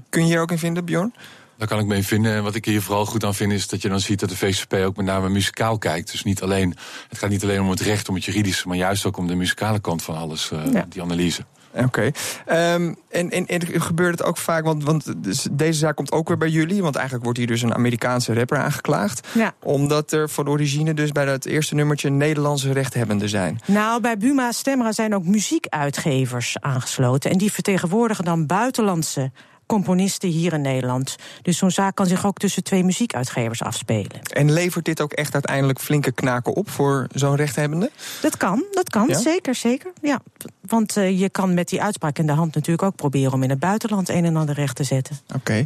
Kun 0.10 0.22
je 0.22 0.28
hier 0.28 0.42
ook 0.42 0.52
in 0.52 0.58
vinden, 0.58 0.86
Bjorn? 0.86 1.14
Daar 1.58 1.68
kan 1.68 1.80
ik 1.80 1.86
mee 1.86 2.04
vinden. 2.04 2.34
En 2.34 2.44
wat 2.44 2.56
ik 2.56 2.66
hier 2.66 2.82
vooral 2.82 3.06
goed 3.06 3.24
aan 3.24 3.34
vind, 3.36 3.52
is 3.52 3.68
dat 3.68 3.82
je 3.82 3.90
dan 3.90 4.00
ziet 4.00 4.20
dat 4.20 4.30
de 4.30 4.38
VCP 4.38 4.74
ook 4.74 4.96
met 4.96 5.06
name 5.06 5.30
muzikaal 5.30 5.78
kijkt. 5.78 6.12
Dus 6.12 6.24
niet 6.24 6.42
alleen, 6.42 6.76
het 7.10 7.18
gaat 7.18 7.30
niet 7.30 7.44
alleen 7.44 7.62
om 7.62 7.70
het 7.70 7.80
recht, 7.80 8.10
om 8.10 8.16
het 8.16 8.26
juridische, 8.26 8.68
maar 8.68 8.78
juist 8.78 9.06
ook 9.06 9.18
om 9.18 9.28
de 9.28 9.36
muzikale 9.36 9.80
kant 9.80 10.04
van 10.04 10.16
alles, 10.16 10.52
eh, 10.52 10.72
Ja. 10.72 10.86
die 10.90 11.02
analyse. 11.02 11.46
Oké. 11.76 12.12
Ehm, 12.46 12.94
en, 13.10 13.30
en, 13.30 13.46
en 13.46 13.82
gebeurt 13.82 14.20
het 14.20 14.28
ook 14.28 14.38
vaak, 14.38 14.64
want, 14.64 14.84
want 14.84 15.24
dus 15.24 15.48
deze 15.52 15.80
zaak 15.80 15.96
komt 15.96 16.12
ook 16.12 16.28
weer 16.28 16.38
bij 16.38 16.50
jullie. 16.50 16.82
Want 16.82 16.96
eigenlijk 16.96 17.24
wordt 17.24 17.40
hier 17.40 17.48
dus 17.48 17.62
een 17.62 17.74
Amerikaanse 17.74 18.34
rapper 18.34 18.58
aangeklaagd. 18.58 19.28
Ja. 19.34 19.54
Omdat 19.60 20.12
er 20.12 20.30
van 20.30 20.50
origine 20.50 20.94
dus 20.94 21.12
bij 21.12 21.26
dat 21.26 21.46
eerste 21.46 21.76
nummertje 21.76 22.10
Nederlandse 22.10 22.72
rechthebbenden 22.74 23.30
zijn. 23.30 23.60
Nou, 23.66 24.02
bij 24.02 24.18
Buma 24.18 24.52
Stemra 24.52 24.92
zijn 24.92 25.16
ook 25.16 25.26
muziekuitgevers 25.26 26.58
aangesloten. 26.60 27.32
En 27.32 27.38
die 27.38 27.52
vertegenwoordigen 27.52 28.26
dan 28.26 28.46
buitenlandse 28.46 29.32
componisten 29.74 30.30
hier 30.30 30.54
in 30.54 30.62
Nederland. 30.62 31.16
Dus 31.42 31.58
zo'n 31.58 31.72
zaak 31.72 31.96
kan 31.96 32.06
zich 32.06 32.26
ook 32.26 32.38
tussen 32.38 32.64
twee 32.64 32.84
muziekuitgevers 32.84 33.62
afspelen. 33.64 34.22
En 34.34 34.52
levert 34.52 34.86
dit 34.86 35.02
ook 35.02 35.12
echt 35.14 35.34
uiteindelijk 35.34 35.80
flinke 35.80 36.12
knaken 36.12 36.54
op 36.54 36.70
voor 36.70 37.08
zo'n 37.14 37.36
rechthebbende? 37.36 37.92
Dat 38.22 38.38
kan, 38.38 38.64
dat 38.72 38.90
kan, 38.90 39.08
Ja? 39.08 39.18
zeker, 39.20 39.56
zeker. 39.56 39.92
Ja. 40.02 40.20
Want 40.62 40.98
eh, 40.98 41.20
je 41.20 41.30
kan 41.30 41.54
met 41.54 41.70
die 41.70 41.82
uitspraak 41.82 42.18
in 42.20 42.26
de 42.28 42.32
hand 42.34 42.56
natuurlijk 42.56 42.84
ook 42.84 42.96
proberen 42.96 43.34
om 43.34 43.44
in 43.44 43.50
het 43.50 43.60
buitenland 43.60 44.10
een 44.10 44.26
en 44.26 44.36
ander 44.36 44.56
recht 44.56 44.76
te 44.76 44.84
zetten. 44.84 45.20
Oké. 45.36 45.66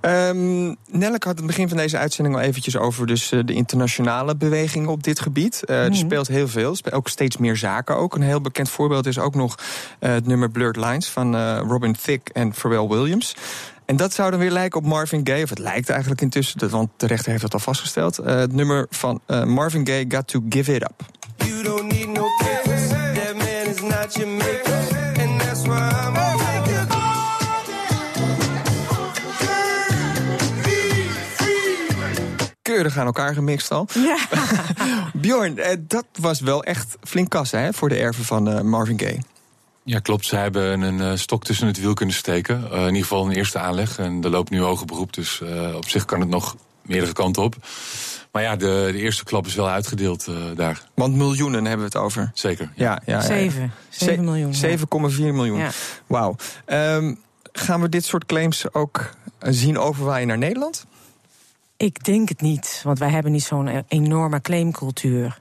Ehm 0.00 0.74
Nelleke 0.90 1.28
had 1.28 1.36
het 1.38 1.46
begin 1.46 1.68
van 1.68 1.76
deze 1.76 1.98
uitzending 1.98 2.36
al 2.36 2.42
eventjes 2.42 2.76
over 2.76 3.06
dus, 3.06 3.32
eh, 3.32 3.40
de 3.44 3.52
internationale 3.52 4.36
bewegingen 4.36 4.88
op 4.88 5.02
dit 5.02 5.20
gebied. 5.20 5.64
Eh, 5.64 5.78
Er 5.84 5.88
Mhm. 5.90 5.98
speelt 5.98 6.28
heel 6.28 6.48
veel, 6.48 6.76
ook 6.90 7.08
steeds 7.08 7.36
meer 7.36 7.56
zaken 7.56 7.96
ook. 7.96 8.14
Een 8.14 8.22
heel 8.22 8.40
bekend 8.40 8.68
voorbeeld 8.70 9.06
is 9.06 9.18
ook 9.18 9.34
nog 9.34 9.54
eh, 9.98 10.10
het 10.12 10.26
nummer 10.26 10.50
Blurred 10.50 10.76
Lines 10.76 11.08
van 11.08 11.34
eh, 11.36 11.60
Robin 11.68 11.96
Thicke 12.02 12.32
en 12.32 12.52
Pharrell 12.54 12.86
Williams. 12.88 13.34
En 13.84 13.96
dat 13.96 14.12
zou 14.12 14.30
dan 14.30 14.40
weer 14.40 14.50
lijken 14.50 14.80
op 14.80 14.86
Marvin 14.86 15.20
Gaye, 15.26 15.42
of 15.42 15.48
het 15.48 15.58
lijkt 15.58 15.88
eigenlijk 15.88 16.20
intussen, 16.20 16.70
want 16.70 16.90
de 16.96 17.06
rechter 17.06 17.30
heeft 17.30 17.42
dat 17.42 17.54
al 17.54 17.58
vastgesteld. 17.58 18.18
Eh, 18.18 18.34
het 18.34 18.52
nummer 18.52 18.86
van 18.90 19.20
eh, 19.26 19.44
Marvin 19.44 19.86
Gaye, 19.86 20.04
Got 20.08 20.26
to 20.26 20.44
Give 20.48 20.74
It 20.74 20.82
Up. 20.82 21.02
You 21.36 21.62
don't 21.62 21.92
need 21.92 22.08
no 22.08 22.26
papers. 22.38 22.88
That 22.88 23.34
man 23.36 23.74
is 23.74 23.80
not 23.80 24.14
your 24.14 24.28
maker. 24.28 24.74
And 25.20 25.40
that's 25.40 25.66
why 25.66 25.90
I'm. 26.06 26.20
Keurig 32.70 32.98
aan 32.98 33.06
elkaar 33.06 33.34
gemixt 33.34 33.70
al. 33.70 33.88
Ja. 33.94 34.18
Bjorn, 35.22 35.58
eh, 35.58 35.76
dat 35.80 36.04
was 36.20 36.40
wel 36.40 36.64
echt 36.64 36.96
flink 37.02 37.30
kassen 37.30 37.60
hè, 37.60 37.72
voor 37.72 37.88
de 37.88 37.96
erven 37.96 38.24
van 38.24 38.48
eh, 38.48 38.60
Marvin 38.60 39.00
Gaye. 39.00 39.18
Ja, 39.84 39.98
klopt. 39.98 40.26
Ze 40.26 40.36
hebben 40.36 40.80
een 40.80 41.00
eh, 41.00 41.12
stok 41.14 41.44
tussen 41.44 41.66
het 41.66 41.80
wiel 41.80 41.94
kunnen 41.94 42.14
steken. 42.14 42.70
Eh, 42.70 42.78
in 42.80 42.86
ieder 42.86 43.02
geval 43.02 43.26
een 43.26 43.32
eerste 43.32 43.58
aanleg. 43.58 43.98
En 43.98 44.22
er 44.22 44.30
loopt 44.30 44.50
nu 44.50 44.60
hoger 44.60 44.86
beroep, 44.86 45.12
dus 45.12 45.40
eh, 45.40 45.74
op 45.76 45.88
zich 45.88 46.04
kan 46.04 46.20
het 46.20 46.28
nog 46.28 46.56
meerdere 46.82 47.12
kanten 47.12 47.42
op. 47.42 47.56
Maar 48.32 48.42
ja, 48.42 48.56
de, 48.56 48.88
de 48.92 48.98
eerste 48.98 49.24
klap 49.24 49.46
is 49.46 49.54
wel 49.54 49.68
uitgedeeld 49.68 50.26
eh, 50.26 50.34
daar. 50.56 50.82
Want 50.94 51.14
miljoenen 51.14 51.64
hebben 51.64 51.90
we 51.90 51.92
het 51.92 52.04
over. 52.04 52.30
Zeker. 52.34 52.72
Ja, 52.74 53.02
ja, 53.06 53.14
ja. 53.14 53.20
Zeven. 53.20 53.72
Zeven 53.88 54.24
miljoen. 54.24 54.52
ja. 54.52 54.76
7,4 54.76 54.84
miljoen. 55.18 55.58
Ja. 55.58 55.70
Wauw. 56.06 56.36
Ehm, 56.64 57.14
gaan 57.52 57.80
we 57.80 57.88
dit 57.88 58.04
soort 58.04 58.26
claims 58.26 58.74
ook 58.74 59.10
zien 59.40 59.78
overwaaien 59.78 60.26
naar 60.26 60.38
Nederland? 60.38 60.86
Ik 61.76 62.04
denk 62.04 62.28
het 62.28 62.40
niet, 62.40 62.80
want 62.84 62.98
wij 62.98 63.10
hebben 63.10 63.32
niet 63.32 63.42
zo'n 63.42 63.84
enorme 63.88 64.40
claimcultuur. 64.40 65.40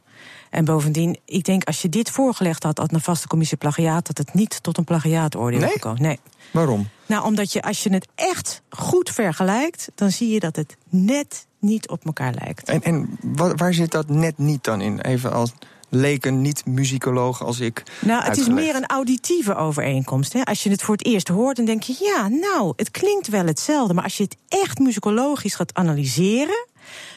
En 0.49 0.65
bovendien, 0.65 1.17
ik 1.25 1.43
denk 1.43 1.63
als 1.63 1.81
je 1.81 1.89
dit 1.89 2.09
voorgelegd 2.09 2.63
had 2.63 2.79
aan 2.79 2.87
een 2.91 3.01
vaste 3.01 3.27
commissie 3.27 3.57
plagiaat, 3.57 4.07
dat 4.07 4.17
het 4.17 4.33
niet 4.33 4.63
tot 4.63 4.77
een 4.77 4.83
plagiaatoordeel 4.83 5.59
Nee? 5.59 5.69
gekomen. 5.69 6.01
Nee. 6.01 6.19
Waarom? 6.51 6.87
Nou, 7.05 7.23
omdat 7.25 7.53
je 7.53 7.61
als 7.61 7.83
je 7.83 7.93
het 7.93 8.07
echt 8.15 8.61
goed 8.69 9.09
vergelijkt, 9.09 9.91
dan 9.95 10.11
zie 10.11 10.29
je 10.29 10.39
dat 10.39 10.55
het 10.55 10.77
net 10.89 11.45
niet 11.59 11.89
op 11.89 12.05
elkaar 12.05 12.33
lijkt. 12.43 12.69
En, 12.69 12.81
en 12.83 13.17
wa- 13.21 13.55
waar 13.55 13.73
zit 13.73 13.91
dat 13.91 14.09
net 14.09 14.37
niet 14.37 14.63
dan 14.63 14.81
in? 14.81 14.99
Even 15.01 15.33
als 15.33 15.51
leken, 15.89 16.41
niet-muzikologen 16.41 17.45
als 17.45 17.59
ik. 17.59 17.83
Nou, 18.01 18.23
het 18.23 18.37
is 18.37 18.47
meer 18.47 18.75
een 18.75 18.85
auditieve 18.85 19.55
overeenkomst. 19.55 20.33
Hè? 20.33 20.43
Als 20.43 20.63
je 20.63 20.69
het 20.69 20.81
voor 20.81 20.95
het 20.95 21.05
eerst 21.05 21.27
hoort, 21.27 21.55
dan 21.55 21.65
denk 21.65 21.83
je... 21.83 21.95
ja, 21.99 22.27
nou, 22.27 22.73
het 22.75 22.91
klinkt 22.91 23.27
wel 23.27 23.45
hetzelfde. 23.45 23.93
Maar 23.93 24.03
als 24.03 24.17
je 24.17 24.23
het 24.23 24.35
echt 24.47 24.79
muzikologisch 24.79 25.55
gaat 25.55 25.73
analyseren... 25.73 26.67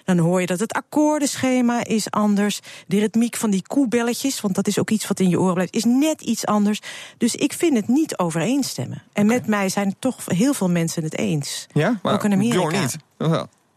dan 0.04 0.18
hoor 0.18 0.40
je 0.40 0.46
dat 0.46 0.60
het 0.60 0.72
akkoordenschema 0.72 1.84
is 1.84 2.10
anders. 2.10 2.60
De 2.86 2.98
ritmiek 2.98 3.36
van 3.36 3.50
die 3.50 3.62
koebelletjes, 3.62 4.40
want 4.40 4.54
dat 4.54 4.66
is 4.66 4.78
ook 4.78 4.90
iets 4.90 5.06
wat 5.08 5.20
in 5.20 5.28
je 5.28 5.40
oren 5.40 5.54
blijft... 5.54 5.74
is 5.74 5.84
net 5.84 6.20
iets 6.20 6.46
anders. 6.46 6.80
Dus 7.18 7.34
ik 7.34 7.52
vind 7.52 7.76
het 7.76 7.88
niet 7.88 8.18
overeenstemmen. 8.18 9.02
En 9.12 9.26
met 9.26 9.46
mij 9.46 9.68
zijn 9.68 9.94
toch 9.98 10.18
heel 10.24 10.54
veel 10.54 10.70
mensen 10.70 11.02
het 11.02 11.18
eens. 11.18 11.66
Ja, 11.72 11.98
maar 12.02 12.14
ook 12.14 12.24
in 12.24 12.32
Amerika. 12.32 12.80
Niet. 12.80 12.96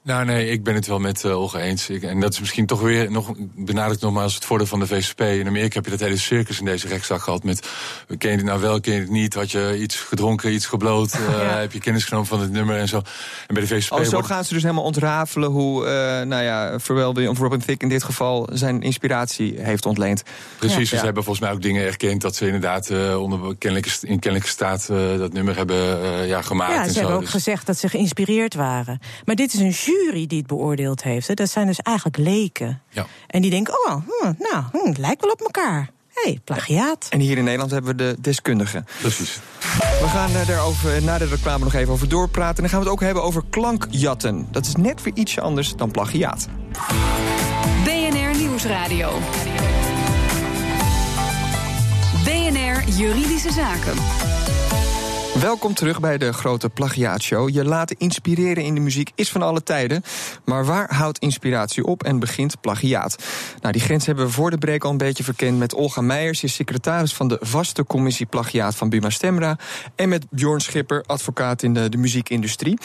Nou 0.05 0.25
nee, 0.25 0.49
ik 0.49 0.63
ben 0.63 0.75
het 0.75 0.87
wel 0.87 0.99
met 0.99 1.23
eh, 1.23 1.39
Olga 1.39 1.59
eens. 1.59 1.89
Ik, 1.89 2.03
en 2.03 2.19
dat 2.19 2.33
is 2.33 2.39
misschien 2.39 2.65
toch 2.65 2.81
weer, 2.81 3.11
nog, 3.11 3.31
benadrukt 3.55 4.01
nogmaals 4.01 4.35
het 4.35 4.45
voordeel 4.45 4.67
van 4.67 4.79
de 4.79 4.87
VSP. 4.87 5.21
In 5.21 5.47
Amerika 5.47 5.75
heb 5.75 5.85
je 5.85 5.91
dat 5.91 5.99
hele 5.99 6.17
circus 6.17 6.59
in 6.59 6.65
deze 6.65 6.87
rechtszaak 6.87 7.21
gehad 7.21 7.43
met... 7.43 7.67
ken 8.17 8.29
je 8.31 8.35
het 8.37 8.45
nou 8.45 8.61
wel, 8.61 8.79
ken 8.79 8.93
je 8.93 8.99
het 8.99 9.09
niet? 9.09 9.33
Had 9.33 9.51
je 9.51 9.77
iets 9.79 9.95
gedronken, 9.95 10.53
iets 10.53 10.65
gebloot? 10.65 11.11
eh, 11.13 11.19
Ja. 11.29 11.57
Heb 11.59 11.71
je 11.71 11.79
kennis 11.79 12.03
genomen 12.03 12.27
van 12.27 12.39
het 12.41 12.51
nummer 12.51 12.77
en 12.77 12.87
zo? 12.87 12.97
En 13.47 13.53
bij 13.53 13.61
de 13.65 13.67
VSP 13.67 13.91
Oh, 13.91 14.01
zo 14.03 14.09
wordt- 14.11 14.27
gaan 14.27 14.43
ze 14.45 14.53
dus 14.53 14.61
helemaal 14.63 14.83
ontrafelen 14.83 15.49
hoe, 15.49 15.85
eh, 15.85 15.91
nou 16.27 16.43
ja, 16.43 16.79
Pharrell 16.79 17.11
Williams, 17.11 17.37
of 17.37 17.43
Robin 17.43 17.59
Thicke 17.59 17.83
in 17.83 17.89
dit 17.89 18.03
geval, 18.03 18.49
zijn 18.53 18.81
inspiratie 18.81 19.55
heeft 19.61 19.85
ontleend. 19.85 20.23
Precies, 20.59 20.89
Ja. 20.89 20.97
ze 20.97 21.05
hebben 21.05 21.23
volgens 21.23 21.45
mij 21.45 21.53
ook 21.55 21.61
dingen 21.61 21.85
erkend... 21.85 22.21
dat 22.21 22.35
ze 22.35 22.45
inderdaad 22.45 22.89
eh, 22.89 23.21
onder 23.21 23.55
kennelijke, 23.57 23.89
st- 23.91 24.03
in 24.03 24.19
kennelijke 24.19 24.51
staat 24.51 24.89
eh, 24.89 25.17
dat 25.17 25.33
nummer 25.33 25.55
hebben 25.55 26.03
eh, 26.03 26.27
ja, 26.27 26.41
gemaakt. 26.41 26.73
Ja, 26.73 26.79
en 26.81 26.87
ze 26.87 26.93
zo. 26.93 26.97
hebben 26.99 27.15
ook 27.15 27.21
Dus- 27.21 27.31
gezegd 27.31 27.65
dat 27.65 27.77
ze 27.77 27.89
geïnspireerd 27.89 28.53
waren. 28.53 28.99
Maar 29.25 29.35
dit 29.35 29.53
is 29.53 29.59
een 29.59 29.69
jury 29.69 29.93
die 30.27 30.37
het 30.37 30.47
beoordeeld 30.47 31.03
heeft. 31.03 31.27
Hè. 31.27 31.33
Dat 31.33 31.49
zijn 31.49 31.67
dus 31.67 31.79
eigenlijk 31.79 32.17
leken. 32.17 32.81
Ja. 32.89 33.05
En 33.27 33.41
die 33.41 33.51
denken, 33.51 33.73
oh, 33.73 33.95
hm, 33.95 34.33
nou, 34.39 34.63
hm, 34.71 34.87
het 34.87 34.97
lijkt 34.97 35.21
wel 35.21 35.31
op 35.31 35.41
elkaar. 35.41 35.89
Hé, 36.13 36.29
hey, 36.29 36.39
plagiaat. 36.43 37.07
En 37.09 37.19
hier 37.19 37.37
in 37.37 37.43
Nederland 37.43 37.71
hebben 37.71 37.91
we 37.91 38.03
de 38.03 38.15
deskundigen. 38.21 38.85
Precies. 39.01 39.39
We 39.99 40.07
gaan 40.07 40.35
eh, 40.35 40.47
daarover 40.47 41.03
na 41.03 41.17
de 41.17 41.25
reclame 41.25 41.63
nog 41.63 41.73
even 41.73 41.93
over 41.93 42.09
doorpraten. 42.09 42.55
En 42.55 42.61
dan 42.61 42.69
gaan 42.69 42.79
we 42.79 42.85
het 42.85 42.93
ook 42.93 43.01
hebben 43.01 43.23
over 43.23 43.43
klankjatten. 43.49 44.47
Dat 44.51 44.65
is 44.65 44.75
net 44.75 45.03
weer 45.03 45.13
ietsje 45.13 45.41
anders 45.41 45.75
dan 45.75 45.91
plagiaat. 45.91 46.47
BNR 47.83 48.37
Nieuwsradio. 48.37 49.19
BNR 52.23 52.89
Juridische 52.89 53.51
Zaken. 53.51 54.34
Welkom 55.41 55.73
terug 55.73 55.99
bij 55.99 56.17
de 56.17 56.33
grote 56.33 56.69
plagiaatshow. 56.69 57.49
Je 57.49 57.65
laten 57.65 57.95
inspireren 57.99 58.63
in 58.63 58.75
de 58.75 58.81
muziek 58.81 59.11
is 59.15 59.31
van 59.31 59.41
alle 59.41 59.63
tijden. 59.63 60.03
Maar 60.45 60.65
waar 60.65 60.95
houdt 60.95 61.19
inspiratie 61.19 61.85
op 61.85 62.03
en 62.03 62.19
begint 62.19 62.61
plagiaat? 62.61 63.23
Nou, 63.61 63.73
die 63.73 63.81
grens 63.81 64.05
hebben 64.05 64.25
we 64.25 64.31
voor 64.31 64.51
de 64.51 64.57
break 64.57 64.83
al 64.83 64.91
een 64.91 64.97
beetje 64.97 65.23
verkend 65.23 65.57
met 65.57 65.73
Olga 65.73 66.01
Meijers. 66.01 66.43
Is 66.43 66.53
secretaris 66.53 67.13
van 67.13 67.27
de 67.27 67.37
vaste 67.41 67.85
commissie 67.85 68.25
plagiaat 68.25 68.75
van 68.75 68.89
Buma 68.89 69.09
Stemra. 69.09 69.57
En 69.95 70.09
met 70.09 70.25
Bjorn 70.29 70.59
Schipper, 70.61 71.03
advocaat 71.05 71.63
in 71.63 71.73
de, 71.73 71.89
de 71.89 71.97
muziekindustrie. 71.97 72.77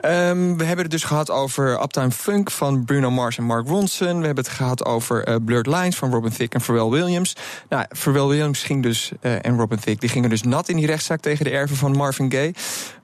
Ehm, 0.00 0.56
we 0.56 0.64
hebben 0.64 0.84
het 0.84 0.90
dus 0.90 1.04
gehad 1.04 1.30
over 1.30 1.82
Uptime 1.82 2.10
Funk 2.10 2.50
van 2.50 2.84
Bruno 2.84 3.10
Mars 3.10 3.38
en 3.38 3.44
Mark 3.44 3.68
Ronson. 3.68 4.20
We 4.20 4.26
hebben 4.26 4.44
het 4.44 4.52
gehad 4.52 4.84
over 4.84 5.24
eh, 5.24 5.36
Blurred 5.44 5.66
Lines 5.66 5.96
van 5.96 6.10
Robin 6.10 6.32
Thicke 6.32 6.56
en 6.56 6.62
Pharrell 6.62 6.88
Williams. 6.88 7.36
Nou, 7.68 7.84
Pharrell 7.96 8.26
Williams 8.26 8.62
ging 8.62 8.82
dus, 8.82 9.12
eh, 9.20 9.44
en 9.44 9.56
Robin 9.56 9.78
Thicke 9.78 10.00
die 10.00 10.08
gingen 10.08 10.30
dus 10.30 10.42
nat 10.42 10.68
in 10.68 10.76
die 10.76 10.86
rechtszaak 10.86 11.20
tegen 11.20 11.44
de 11.44 11.50
erven 11.50 11.76
van 11.76 11.96
Marvin 11.98 12.32
Gaye. 12.32 12.54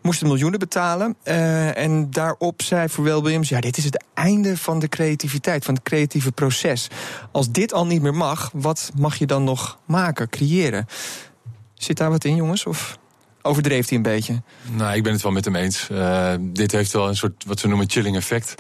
Moesten 0.03 0.27
miljoenen 0.27 0.59
betalen. 0.59 1.17
Eh, 1.23 1.77
en 1.77 2.11
daarop 2.11 2.63
zei 2.63 2.89
Pharrell 2.89 3.21
Williams: 3.21 3.49
Ja, 3.49 3.61
dit 3.61 3.77
is 3.77 3.85
het 3.85 4.05
einde 4.15 4.57
van 4.57 4.79
de 4.79 4.89
creativiteit, 4.89 5.65
van 5.65 5.75
het 5.75 5.83
creatieve 5.83 6.33
proces. 6.33 6.89
Als 7.33 7.51
dit 7.51 7.73
al 7.73 7.87
niet 7.87 8.03
meer 8.03 8.15
mag, 8.15 8.51
wat 8.55 8.91
mag 8.97 9.17
je 9.17 9.27
dan 9.27 9.45
nog 9.45 9.79
maken, 9.85 10.29
creëren? 10.29 10.87
Zit 11.75 11.97
daar 11.97 12.11
wat 12.11 12.25
in, 12.25 12.37
jongens? 12.37 12.67
Of 12.67 12.99
overdreef 13.43 13.89
hij 13.89 13.97
een 13.97 14.03
beetje? 14.03 14.43
Nou, 14.71 14.97
ik 14.97 15.03
ben 15.03 15.13
het 15.13 15.23
wel 15.23 15.33
met 15.33 15.45
hem 15.45 15.57
eens. 15.57 15.89
Eh, 15.91 16.35
dit 16.41 16.73
heeft 16.73 16.93
wel 16.93 17.09
een 17.09 17.17
soort, 17.17 17.45
wat 17.47 17.61
ze 17.61 17.69
noemen, 17.69 17.91
chilling 17.91 18.17
effect. 18.17 18.55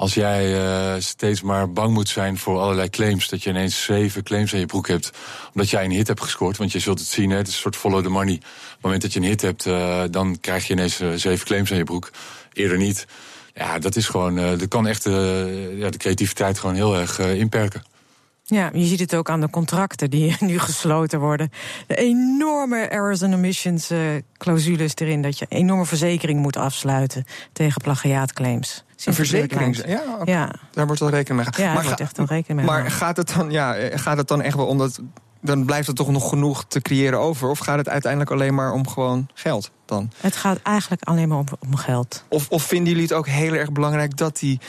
Als 0.00 0.14
jij 0.14 0.60
eh, 0.60 1.00
steeds 1.00 1.42
maar 1.42 1.72
bang 1.72 1.94
moet 1.94 2.08
zijn 2.08 2.38
voor 2.38 2.58
allerlei 2.58 2.90
claims, 2.90 3.28
dat 3.28 3.42
je 3.42 3.50
ineens 3.50 3.84
zeven 3.84 4.22
claims 4.22 4.52
aan 4.52 4.58
je 4.58 4.66
broek 4.66 4.88
hebt, 4.88 5.10
omdat 5.54 5.70
jij 5.70 5.84
een 5.84 5.90
hit 5.90 6.06
hebt 6.06 6.20
gescoord, 6.20 6.56
want 6.56 6.72
je 6.72 6.78
zult 6.78 6.98
het 6.98 7.08
zien, 7.08 7.30
hè, 7.30 7.36
het 7.36 7.46
is 7.46 7.54
een 7.54 7.60
soort 7.60 7.76
follow 7.76 8.02
the 8.02 8.08
money. 8.08 8.34
Op 8.34 8.42
het 8.70 8.82
moment 8.82 9.02
dat 9.02 9.12
je 9.12 9.20
een 9.20 9.26
hit 9.26 9.40
hebt, 9.40 9.66
eh, 9.66 10.02
dan 10.10 10.40
krijg 10.40 10.66
je 10.66 10.72
ineens 10.72 11.00
eh, 11.00 11.08
zeven 11.14 11.46
claims 11.46 11.70
aan 11.70 11.76
je 11.76 11.84
broek. 11.84 12.10
Eerder 12.52 12.78
niet. 12.78 13.06
Ja, 13.54 13.78
dat 13.78 13.96
is 13.96 14.06
gewoon, 14.06 14.36
dat 14.36 14.68
kan 14.68 14.86
echt 14.86 15.04
ja, 15.04 15.90
de 15.90 15.96
creativiteit 15.96 16.58
gewoon 16.58 16.74
heel 16.74 16.96
erg 16.96 17.18
inperken. 17.18 17.82
Ja, 18.50 18.70
je 18.72 18.84
ziet 18.84 19.00
het 19.00 19.14
ook 19.14 19.30
aan 19.30 19.40
de 19.40 19.50
contracten 19.50 20.10
die 20.10 20.36
nu 20.40 20.58
gesloten 20.58 21.20
worden. 21.20 21.50
De 21.86 21.94
enorme 21.94 22.76
errors 22.78 23.22
and 23.22 23.34
omissions 23.34 23.90
eh, 23.90 23.98
clausules 24.36 24.92
erin... 24.94 25.22
dat 25.22 25.38
je 25.38 25.46
een 25.48 25.58
enorme 25.58 25.84
verzekering 25.86 26.40
moet 26.40 26.56
afsluiten 26.56 27.24
tegen 27.52 27.80
plagiaatclaims. 27.82 28.84
Een 29.04 29.14
verzekering? 29.14 29.76
Ja. 29.86 30.02
Ja. 30.24 30.54
daar 30.72 30.86
wordt 30.86 31.00
wel 31.00 31.10
rekening 31.10 31.44
mee 31.44 31.54
gehouden. 31.54 31.64
Ja, 31.64 31.72
daar 31.74 31.82
wordt 31.82 31.98
ga- 31.98 32.04
echt 32.04 32.16
wel 32.16 32.26
rekening 32.26 32.60
mee 32.68 32.80
Maar 32.80 32.90
gaat 32.90 33.16
het, 33.16 33.32
dan, 33.34 33.50
ja, 33.50 33.74
eh, 33.76 33.98
gaat 33.98 34.16
het 34.16 34.28
dan 34.28 34.42
echt 34.42 34.56
wel 34.56 34.66
om 34.66 34.78
dat... 34.78 35.00
Dan 35.42 35.64
blijft 35.64 35.88
er 35.88 35.94
toch 35.94 36.08
nog 36.10 36.28
genoeg 36.28 36.64
te 36.68 36.80
creëren 36.80 37.18
over? 37.18 37.48
Of 37.48 37.58
gaat 37.58 37.78
het 37.78 37.88
uiteindelijk 37.88 38.30
alleen 38.30 38.54
maar 38.54 38.72
om 38.72 38.88
gewoon 38.88 39.28
geld 39.34 39.70
dan? 39.86 40.10
Het 40.20 40.36
gaat 40.36 40.58
eigenlijk 40.62 41.02
alleen 41.02 41.28
maar 41.28 41.38
om, 41.38 41.46
om 41.60 41.76
geld. 41.76 42.24
Of, 42.28 42.48
of 42.48 42.62
vinden 42.62 42.88
jullie 42.88 43.02
het 43.02 43.12
ook 43.12 43.26
heel 43.28 43.52
erg 43.52 43.72
belangrijk 43.72 44.16
dat 44.16 44.38
die... 44.38 44.60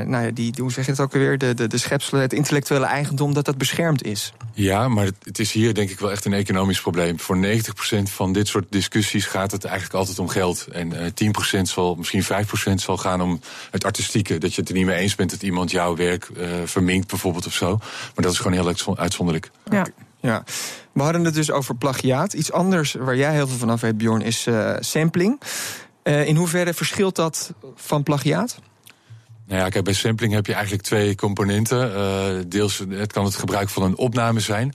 eh, 0.00 0.06
nou 0.06 0.24
ja, 0.24 0.30
die, 0.30 0.54
hoe 0.56 0.72
zeg 0.72 0.84
je 0.84 0.90
het 0.90 1.00
ook 1.00 1.12
alweer? 1.14 1.38
De, 1.38 1.54
de, 1.54 1.66
de 1.66 1.78
schepselen, 1.78 2.20
het 2.22 2.32
intellectuele 2.32 2.84
eigendom, 2.86 3.34
dat 3.34 3.44
dat 3.44 3.58
beschermd 3.58 4.04
is. 4.04 4.32
Ja, 4.52 4.88
maar 4.88 5.04
het- 5.04 5.14
het 5.22 5.38
is 5.38 5.52
hier 5.52 5.74
denk 5.74 5.90
ik 5.90 5.98
wel 5.98 6.10
echt 6.10 6.24
een 6.24 6.32
economisch 6.32 6.80
probleem. 6.80 7.20
Voor 7.20 7.36
90% 7.36 8.10
van 8.10 8.32
dit 8.32 8.48
soort 8.48 8.66
discussies 8.70 9.26
gaat 9.26 9.50
het 9.50 9.64
eigenlijk 9.64 9.94
altijd 9.94 10.18
om 10.18 10.28
geld. 10.28 10.66
En 10.72 10.92
eh 10.92 11.10
10% 11.14 11.68
zal, 11.68 11.94
misschien 11.94 12.22
5% 12.24 12.80
zal 12.80 12.96
gaan 12.96 13.20
om 13.20 13.40
het 13.70 13.84
artistieke. 13.84 14.38
Dat 14.38 14.54
je 14.54 14.60
het 14.60 14.70
er 14.70 14.76
niet 14.76 14.86
mee 14.86 14.96
eens 14.98 15.14
bent 15.14 15.30
dat 15.30 15.42
iemand 15.42 15.70
jouw 15.70 15.96
werk 15.96 16.28
eh 16.36 16.46
verminkt 16.64 17.08
bijvoorbeeld 17.08 17.46
of 17.46 17.52
zo. 17.54 17.76
Maar 17.76 18.24
dat 18.24 18.32
is 18.32 18.38
gewoon 18.38 18.52
heel 18.52 18.66
uitzon- 18.66 18.98
uitzonderlijk. 18.98 19.50
Ja. 19.70 19.86
Ja. 20.20 20.44
We 20.92 21.02
hadden 21.02 21.24
het 21.24 21.34
dus 21.34 21.50
over 21.50 21.76
plagiaat. 21.76 22.32
Iets 22.32 22.52
anders 22.52 22.92
waar 22.98 23.16
jij 23.16 23.32
heel 23.32 23.48
veel 23.48 23.58
van 23.58 23.70
af 23.70 23.80
weet, 23.80 23.98
Bjorn, 23.98 24.22
is 24.22 24.46
eh, 24.46 24.74
sampling. 24.80 25.40
Eh, 26.02 26.26
in 26.26 26.36
hoeverre 26.36 26.74
verschilt 26.74 27.16
dat 27.16 27.52
van 27.74 28.02
plagiaat? 28.02 28.58
Nou 29.46 29.60
ja, 29.60 29.68
kijk, 29.68 29.84
bij 29.84 29.92
sampling 29.92 30.32
heb 30.32 30.46
je 30.46 30.52
eigenlijk 30.52 30.82
twee 30.82 31.14
componenten. 31.14 31.94
Eh, 31.94 32.44
deels 32.46 32.82
het 32.88 33.12
kan 33.12 33.24
het 33.24 33.34
gebruik 33.34 33.68
van 33.68 33.82
een 33.82 33.96
opname 33.96 34.40
zijn. 34.40 34.74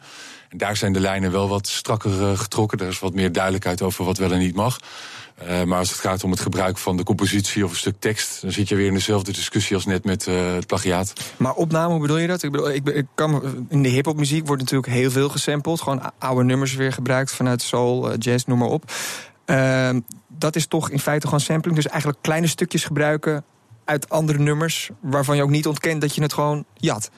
En 0.49 0.57
daar 0.57 0.77
zijn 0.77 0.93
de 0.93 0.99
lijnen 0.99 1.31
wel 1.31 1.49
wat 1.49 1.67
strakker 1.67 2.29
eh, 2.29 2.37
getrokken. 2.37 2.79
Er 2.79 2.87
is 2.87 2.99
wat 2.99 3.13
meer 3.13 3.31
duidelijkheid 3.31 3.81
over 3.81 4.05
wat 4.05 4.17
wel 4.17 4.31
en 4.31 4.39
niet 4.39 4.55
mag. 4.55 4.79
Eh, 5.35 5.63
maar 5.63 5.77
als 5.77 5.89
het 5.89 5.99
gaat 5.99 6.23
om 6.23 6.31
het 6.31 6.39
gebruik 6.39 6.77
van 6.77 6.97
de 6.97 7.03
compositie 7.03 7.63
of 7.65 7.71
een 7.71 7.77
stuk 7.77 7.95
tekst, 7.99 8.41
dan 8.41 8.51
zit 8.51 8.69
je 8.69 8.75
weer 8.75 8.87
in 8.87 8.93
dezelfde 8.93 9.31
discussie 9.31 9.75
als 9.75 9.85
net 9.85 10.03
met 10.03 10.25
het 10.25 10.67
plagiaat. 10.67 11.13
Maar 11.37 11.53
opname, 11.53 11.91
hoe 11.91 12.01
bedoel 12.01 12.17
je 12.17 12.27
dat? 12.27 12.43
Ik 12.43 12.51
bedoel, 12.51 12.71
ik, 12.71 12.89
ik 12.89 13.05
kan, 13.15 13.65
in 13.69 13.83
de 13.83 13.89
hip-hopmuziek 13.89 14.47
wordt 14.47 14.61
natuurlijk 14.61 14.93
heel 14.93 15.11
veel 15.11 15.29
gesampled. 15.29 15.81
Gewoon 15.81 16.11
oude 16.17 16.43
nummers 16.43 16.75
weer 16.75 16.93
gebruikt 16.93 17.31
vanuit 17.31 17.61
soul, 17.61 18.17
jazz, 18.17 18.45
noem 18.45 18.57
maar 18.57 18.67
op. 18.67 18.91
Ehm, 19.45 19.99
dat 20.27 20.55
is 20.55 20.67
toch 20.67 20.89
in 20.89 20.99
feite 20.99 21.25
gewoon 21.25 21.41
sampling. 21.41 21.75
Dus 21.75 21.87
eigenlijk 21.87 22.21
kleine 22.21 22.47
stukjes 22.47 22.83
gebruiken 22.83 23.43
uit 23.89 24.09
andere 24.09 24.39
nummers. 24.39 24.89
waarvan 25.01 25.35
je 25.35 25.43
ook 25.43 25.49
niet 25.49 25.67
ontkent 25.67 26.01
dat 26.01 26.15
je 26.15 26.21
het 26.21 26.33
gewoon 26.33 26.65
jat. 26.73 27.11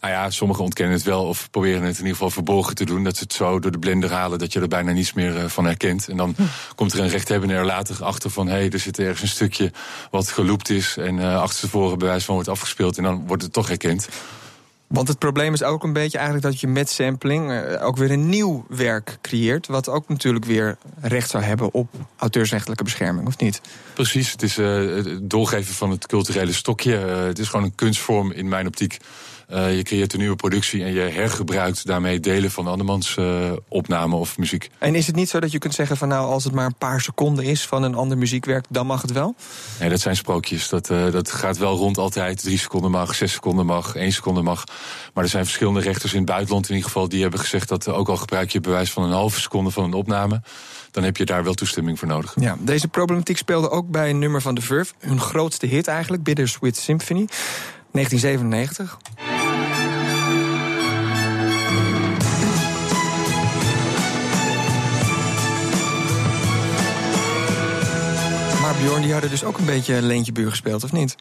Nou 0.00 0.14
ja, 0.14 0.30
sommigen 0.30 0.64
ontkennen 0.64 0.94
het 0.94 1.04
wel 1.04 1.24
of 1.24 1.50
proberen 1.50 1.82
het 1.82 1.92
in 1.92 1.98
ieder 1.98 2.12
geval 2.12 2.30
verborgen 2.30 2.74
te 2.74 2.84
doen. 2.84 3.04
Dat 3.04 3.16
ze 3.16 3.22
het 3.22 3.32
zo 3.32 3.58
door 3.58 3.70
de 3.70 3.78
blender 3.78 4.10
halen 4.10 4.38
dat 4.38 4.52
je 4.52 4.60
er 4.60 4.68
bijna 4.68 4.92
niets 4.92 5.12
meer 5.12 5.36
eh, 5.36 5.44
van 5.44 5.64
herkent. 5.64 6.08
En 6.08 6.16
dan 6.16 6.34
komt 6.74 6.92
er 6.92 7.00
een 7.00 7.08
rechthebbende 7.08 7.54
er 7.54 7.64
later 7.64 8.04
achter 8.04 8.30
van... 8.30 8.46
hé, 8.46 8.52
hey, 8.52 8.70
er 8.70 8.78
zit 8.78 8.98
ergens 8.98 9.22
een 9.22 9.28
stukje 9.28 9.72
wat 10.10 10.28
geloopt 10.28 10.70
is... 10.70 10.96
en 10.96 11.18
eh 11.18 11.40
achter 11.40 11.60
tevoren 11.60 11.98
bewijs 11.98 12.24
van 12.24 12.34
wordt 12.34 12.50
afgespeeld... 12.50 12.96
en 12.96 13.02
dan 13.02 13.26
wordt 13.26 13.42
het 13.42 13.52
toch 13.52 13.68
herkend. 13.68 14.08
Want 14.92 15.08
het 15.08 15.18
probleem 15.18 15.52
is 15.52 15.62
ook 15.62 15.84
een 15.84 15.92
beetje 15.92 16.18
eigenlijk 16.18 16.46
dat 16.46 16.60
je 16.60 16.66
met 16.66 16.90
sampling 16.90 17.50
eh, 17.50 17.86
ook 17.86 17.96
weer 17.96 18.10
een 18.10 18.28
nieuw 18.28 18.64
werk 18.68 19.18
creëert. 19.20 19.66
Wat 19.66 19.88
ook 19.88 20.08
natuurlijk 20.08 20.44
weer 20.44 20.76
recht 21.00 21.30
zou 21.30 21.42
hebben 21.42 21.74
op 21.74 21.88
auteursrechtelijke 22.16 22.84
bescherming, 22.84 23.26
of 23.26 23.38
niet? 23.38 23.60
Precies, 23.94 24.32
het 24.32 24.42
is 24.42 24.58
eh, 24.58 24.74
het 24.74 25.30
doorgeven 25.30 25.74
van 25.74 25.90
het 25.90 26.06
culturele 26.06 26.52
stokje. 26.52 26.96
Eh, 26.96 27.24
het 27.24 27.38
is 27.38 27.48
gewoon 27.48 27.64
een 27.64 27.74
kunstvorm 27.74 28.32
in 28.32 28.48
mijn 28.48 28.66
optiek. 28.66 28.98
Eh, 29.48 29.76
je 29.76 29.82
creëert 29.82 30.12
een 30.12 30.18
nieuwe 30.18 30.36
productie 30.36 30.84
en 30.84 30.92
je 30.92 31.00
hergebruikt 31.00 31.86
daarmee 31.86 32.20
delen 32.20 32.50
van 32.50 32.66
andermans 32.66 33.16
eh 33.16 33.52
opname 33.68 34.16
of 34.16 34.38
muziek. 34.38 34.70
En 34.78 34.94
is 34.94 35.06
het 35.06 35.16
niet 35.16 35.28
zo 35.28 35.40
dat 35.40 35.52
je 35.52 35.58
kunt 35.58 35.74
zeggen 35.74 35.96
van 35.96 36.08
nou, 36.08 36.30
als 36.30 36.44
het 36.44 36.52
maar 36.52 36.66
een 36.66 36.74
paar 36.78 37.00
seconden 37.00 37.44
is 37.44 37.66
van 37.66 37.82
een 37.82 37.94
ander 37.94 38.18
muziekwerk, 38.18 38.64
dan 38.68 38.86
mag 38.86 39.02
het 39.02 39.12
wel? 39.12 39.34
Nee, 39.80 39.88
dat 39.88 40.00
zijn 40.00 40.16
sprookjes. 40.16 40.68
Dat, 40.68 40.90
eh, 40.90 41.10
dat 41.10 41.32
gaat 41.32 41.58
wel 41.58 41.76
rond 41.76 41.98
altijd. 41.98 42.42
Drie 42.42 42.58
seconden 42.58 42.90
mag, 42.90 43.14
zes 43.14 43.32
seconden 43.32 43.66
mag, 43.66 43.94
één 43.94 44.12
seconde 44.12 44.42
mag. 44.42 44.64
Maar 45.14 45.24
er 45.24 45.30
zijn 45.30 45.44
verschillende 45.44 45.80
rechters 45.80 46.12
in 46.12 46.18
het 46.18 46.28
buitenland 46.28 46.68
in 46.68 46.74
ieder 46.74 46.90
geval... 46.90 47.08
die 47.08 47.22
hebben 47.22 47.40
gezegd 47.40 47.68
dat 47.68 47.88
ook 47.88 48.08
al 48.08 48.16
gebruik 48.16 48.50
je 48.50 48.60
bewijs 48.60 48.90
van 48.90 49.02
een 49.02 49.10
halve 49.10 49.40
seconde 49.40 49.70
van 49.70 49.84
een 49.84 49.92
opname... 49.92 50.42
dan 50.90 51.04
heb 51.04 51.16
je 51.16 51.24
daar 51.24 51.44
wel 51.44 51.54
toestemming 51.54 51.98
voor 51.98 52.08
nodig. 52.08 52.34
Ja, 52.40 52.56
deze 52.60 52.88
problematiek 52.88 53.36
speelde 53.36 53.70
ook 53.70 53.88
bij 53.90 54.10
een 54.10 54.18
nummer 54.18 54.42
van 54.42 54.54
The 54.54 54.62
Verve. 54.62 54.92
Hun 54.98 55.20
grootste 55.20 55.66
hit 55.66 55.86
eigenlijk, 55.86 56.22
Bittersweet 56.22 56.76
Symphony, 56.76 57.26
1997. 57.92 58.98
Maar 68.60 68.74
Bjorn, 68.82 69.02
die 69.02 69.12
er 69.14 69.30
dus 69.30 69.44
ook 69.44 69.58
een 69.58 69.64
beetje 69.64 70.02
Leentje 70.02 70.32
Buur 70.32 70.50
gespeeld, 70.50 70.84
of 70.84 70.92
niet? 70.92 71.16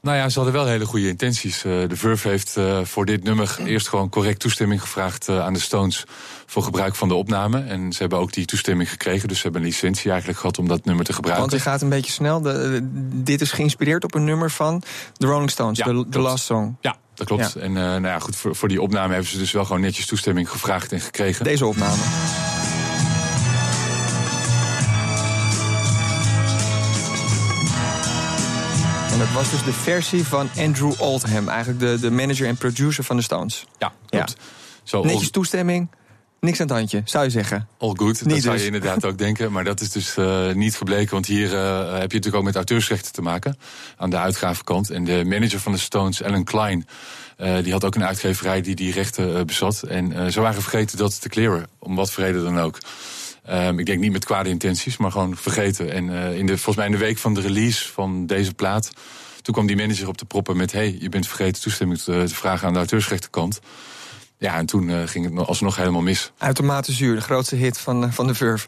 Nou 0.00 0.16
ja, 0.16 0.28
ze 0.28 0.36
hadden 0.36 0.54
wel 0.54 0.66
hele 0.66 0.86
goede 0.86 1.08
intenties. 1.08 1.64
Eh, 1.64 1.72
de 1.88 1.96
Verve 1.96 2.28
heeft 2.28 2.56
eh, 2.56 2.84
voor 2.84 3.04
dit 3.04 3.24
nummer 3.24 3.56
eerst 3.64 3.88
gewoon 3.88 4.08
correct 4.08 4.40
toestemming 4.40 4.80
gevraagd 4.80 5.28
eh, 5.28 5.44
aan 5.44 5.52
de 5.52 5.60
Stones 5.60 6.04
voor 6.46 6.62
gebruik 6.62 6.94
van 6.94 7.08
de 7.08 7.14
opname. 7.14 7.60
En 7.60 7.92
ze 7.92 7.98
hebben 7.98 8.18
ook 8.18 8.32
die 8.32 8.44
toestemming 8.44 8.90
gekregen, 8.90 9.28
dus 9.28 9.36
ze 9.36 9.42
hebben 9.42 9.60
een 9.60 9.66
licentie 9.66 10.10
eigenlijk 10.10 10.40
gehad 10.40 10.58
om 10.58 10.68
dat 10.68 10.84
nummer 10.84 11.04
te 11.04 11.12
gebruiken. 11.12 11.48
Want 11.48 11.62
die 11.62 11.70
gaat 11.70 11.82
een 11.82 11.88
beetje 11.88 12.12
snel. 12.12 12.40
De, 12.40 12.80
dit 13.22 13.40
is 13.40 13.52
geïnspireerd 13.52 14.04
op 14.04 14.14
een 14.14 14.24
nummer 14.24 14.50
van 14.50 14.82
de 15.16 15.26
Rolling 15.26 15.50
Stones, 15.50 15.78
Ja, 15.78 15.84
de. 15.84 16.18
Last 16.18 16.44
Song. 16.44 16.76
Ja, 16.80 16.96
dat 17.14 17.26
klopt. 17.26 17.52
Ja. 17.54 17.60
En 17.60 17.72
nou 17.72 18.06
ja, 18.06 18.18
goed, 18.18 18.36
voor, 18.36 18.56
voor 18.56 18.68
die 18.68 18.82
opname 18.82 19.12
hebben 19.12 19.30
ze 19.30 19.38
dus 19.38 19.52
wel 19.52 19.64
gewoon 19.64 19.80
netjes 19.80 20.06
toestemming 20.06 20.50
gevraagd 20.50 20.92
en 20.92 21.00
gekregen. 21.00 21.44
Deze 21.44 21.66
opname. 21.66 22.47
En 29.18 29.24
dat 29.24 29.32
was 29.32 29.50
dus 29.50 29.64
de 29.64 29.72
versie 29.72 30.24
van 30.24 30.50
Andrew 30.58 30.92
Oldham, 31.00 31.48
eigenlijk 31.48 31.80
de, 31.80 31.98
de 32.00 32.10
manager 32.10 32.46
en 32.46 32.56
producer 32.56 33.04
van 33.04 33.16
de 33.16 33.22
Stones. 33.22 33.66
Ja, 33.78 33.92
klopt. 34.06 34.36
Zo, 34.82 35.02
Netjes 35.02 35.30
toestemming, 35.30 35.88
niks 36.40 36.60
aan 36.60 36.66
het 36.66 36.76
handje, 36.76 37.02
zou 37.04 37.24
je 37.24 37.30
zeggen. 37.30 37.68
all 37.78 37.92
good, 37.94 38.28
dat 38.28 38.40
zou 38.40 38.54
dus. 38.54 38.60
je 38.60 38.66
inderdaad 38.66 39.04
ook 39.04 39.18
denken. 39.26 39.52
Maar 39.52 39.64
dat 39.64 39.80
is 39.80 39.90
dus 39.90 40.16
eh, 40.16 40.52
niet 40.52 40.76
gebleken, 40.76 41.12
want 41.12 41.26
hier 41.26 41.54
eh, 41.54 41.78
heb 41.78 41.92
je 41.92 41.98
natuurlijk 42.00 42.34
ook 42.34 42.42
met 42.42 42.54
auteursrechten 42.54 43.12
te 43.12 43.22
maken. 43.22 43.58
Aan 43.96 44.10
de 44.10 44.18
uitgavenkant. 44.18 44.90
En 44.90 45.04
de 45.04 45.24
manager 45.24 45.60
van 45.60 45.72
de 45.72 45.78
Stones, 45.78 46.22
Alan 46.22 46.44
Klein, 46.44 46.86
eh, 47.36 47.62
die 47.62 47.72
had 47.72 47.84
ook 47.84 47.94
een 47.94 48.04
uitgeverij 48.04 48.60
die 48.60 48.74
die 48.74 48.92
rechten 48.92 49.46
bezat. 49.46 49.82
En 49.82 50.32
ze 50.32 50.40
waren 50.40 50.62
vergeten 50.62 50.98
dat 50.98 51.20
te 51.20 51.28
clearen, 51.28 51.68
om 51.78 51.94
wat 51.94 52.10
voor 52.10 52.24
reden 52.24 52.44
dan 52.44 52.60
ook. 52.60 52.78
Ehm, 53.48 53.78
ik 53.78 53.86
denk 53.86 54.00
niet 54.00 54.12
met 54.12 54.24
kwade 54.24 54.48
intenties, 54.48 54.96
maar 54.96 55.10
gewoon 55.10 55.36
vergeten. 55.36 55.92
En 55.92 56.10
eh, 56.24 56.38
in 56.38 56.46
de, 56.46 56.52
volgens 56.52 56.76
mij 56.76 56.86
in 56.86 56.92
de 56.92 56.98
week 56.98 57.18
van 57.18 57.34
de 57.34 57.40
release 57.40 57.92
van 57.92 58.26
deze 58.26 58.54
plaat... 58.54 58.90
toen 59.42 59.54
kwam 59.54 59.66
die 59.66 59.76
manager 59.76 60.08
op 60.08 60.18
de 60.18 60.24
proppen 60.24 60.56
met... 60.56 60.72
hey, 60.72 60.96
je 61.00 61.08
bent 61.08 61.26
vergeten 61.26 61.62
toestemming 61.62 62.00
te, 62.00 62.24
te 62.26 62.34
vragen 62.34 62.66
aan 62.66 62.72
de 62.72 62.78
auteursrechtenkant. 62.78 63.60
Ja, 64.38 64.54
en 64.56 64.66
toen 64.66 64.90
eh, 64.90 65.02
ging 65.06 65.24
het 65.24 65.34
nog- 65.34 65.48
alsnog 65.48 65.76
helemaal 65.76 66.00
mis. 66.00 66.32
Uitermate 66.38 66.92
zuur, 66.92 67.14
de 67.14 67.20
grootste 67.20 67.56
hit 67.56 67.78
van, 67.78 68.04
eh, 68.04 68.12
van 68.12 68.26
de 68.26 68.34
Verve. 68.34 68.66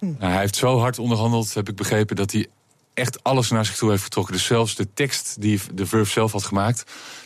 Nou, 0.00 0.16
hij 0.32 0.40
heeft 0.40 0.56
zo 0.56 0.78
hard 0.78 0.98
onderhandeld, 0.98 1.54
heb 1.54 1.68
ik 1.68 1.76
begrepen, 1.76 2.16
dat 2.16 2.32
hij 2.32 2.46
echt 2.94 3.24
alles 3.24 3.50
naar 3.50 3.64
zich 3.64 3.76
toe 3.76 3.90
heeft 3.90 4.02
getrokken. 4.02 4.34
Dus 4.34 4.44
zelfs 4.44 4.74
de 4.74 4.88
tekst 4.94 5.40
die 5.40 5.60
de 5.74 5.86
Verve 5.86 6.12
zelf 6.12 6.32
had 6.32 6.44
gemaakt, 6.44 6.84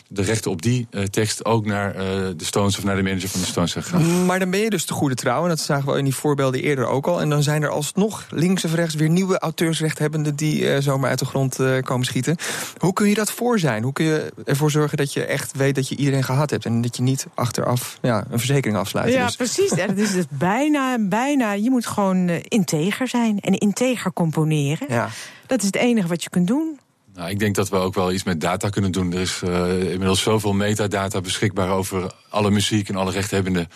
de 0.09 0.21
rechten 0.21 0.51
op 0.51 0.61
die 0.61 0.87
eh, 0.89 1.03
tekst 1.03 1.45
ook 1.45 1.65
naar 1.65 1.95
eh, 1.95 2.05
de 2.37 2.45
Stones 2.45 2.77
of 2.77 2.83
naar 2.83 2.95
de 2.95 3.03
manager 3.03 3.29
van 3.29 3.39
de 3.39 3.45
Stones 3.45 3.71
zijn 3.71 3.83
gegaan. 3.83 4.25
Maar 4.25 4.39
dan 4.39 4.49
ben 4.49 4.59
je 4.59 4.69
dus 4.69 4.85
de 4.85 4.93
goede 4.93 5.15
trouw. 5.15 5.43
En 5.43 5.49
dat 5.49 5.59
zagen 5.59 5.91
we 5.91 5.97
in 5.97 6.03
die 6.03 6.15
voorbeelden 6.15 6.61
eerder 6.61 6.87
ook 6.87 7.07
al. 7.07 7.21
En 7.21 7.29
dan 7.29 7.43
zijn 7.43 7.63
er 7.63 7.69
alsnog 7.69 8.25
links 8.29 8.65
of 8.65 8.73
rechts 8.73 8.95
weer 8.95 9.09
nieuwe 9.09 9.39
auteursrechthebbenden... 9.39 10.35
die 10.35 10.69
eh, 10.71 10.81
zomaar 10.81 11.09
uit 11.09 11.19
de 11.19 11.25
grond 11.25 11.59
eh, 11.59 11.77
komen 11.81 12.05
schieten. 12.05 12.35
Hoe 12.77 12.93
kun 12.93 13.09
je 13.09 13.15
dat 13.15 13.31
voor 13.31 13.59
zijn? 13.59 13.83
Hoe 13.83 13.93
kun 13.93 14.05
je 14.05 14.33
ervoor 14.45 14.71
zorgen 14.71 14.97
dat 14.97 15.13
je 15.13 15.25
echt 15.25 15.51
weet 15.55 15.75
dat 15.75 15.87
je 15.87 15.95
iedereen 15.95 16.23
gehad 16.23 16.49
hebt... 16.49 16.65
en 16.65 16.81
dat 16.81 16.95
je 16.95 17.01
niet 17.03 17.27
achteraf 17.33 17.97
ja, 18.01 18.25
een 18.29 18.39
verzekering 18.39 18.77
afsluit? 18.77 19.13
Ja, 19.13 19.25
Dus- 19.25 19.35
precies. 19.35 19.71
En 19.71 19.89
het 19.89 19.99
is 19.99 20.11
dus 20.11 20.25
bijna, 20.29 20.97
bijna. 20.99 21.51
Je 21.51 21.69
moet 21.69 21.85
gewoon 21.85 22.29
integer 22.29 23.07
zijn 23.07 23.39
en 23.39 23.53
integer 23.57 24.13
componeren. 24.13 24.87
ja. 24.89 25.09
Dat 25.47 25.59
is 25.59 25.65
het 25.65 25.75
enige 25.75 26.07
wat 26.07 26.23
je 26.23 26.29
kunt 26.29 26.47
doen. 26.47 26.79
Nou, 27.17 27.29
ik 27.29 27.39
denk 27.39 27.55
dat 27.55 27.69
we 27.69 27.75
ook 27.75 27.93
wel 27.93 28.11
iets 28.11 28.23
met 28.23 28.41
data 28.41 28.69
kunnen 28.69 28.91
doen. 28.91 29.13
Er 29.13 29.19
is 29.19 29.41
eh, 29.43 29.79
inmiddels 29.91 30.21
zoveel 30.21 30.53
metadata 30.53 31.21
beschikbaar 31.21 31.69
over 31.69 32.11
alle 32.29 32.49
muziek 32.51 32.89
en 32.89 32.95
alle 32.95 33.11
rechthebbenden. 33.11 33.67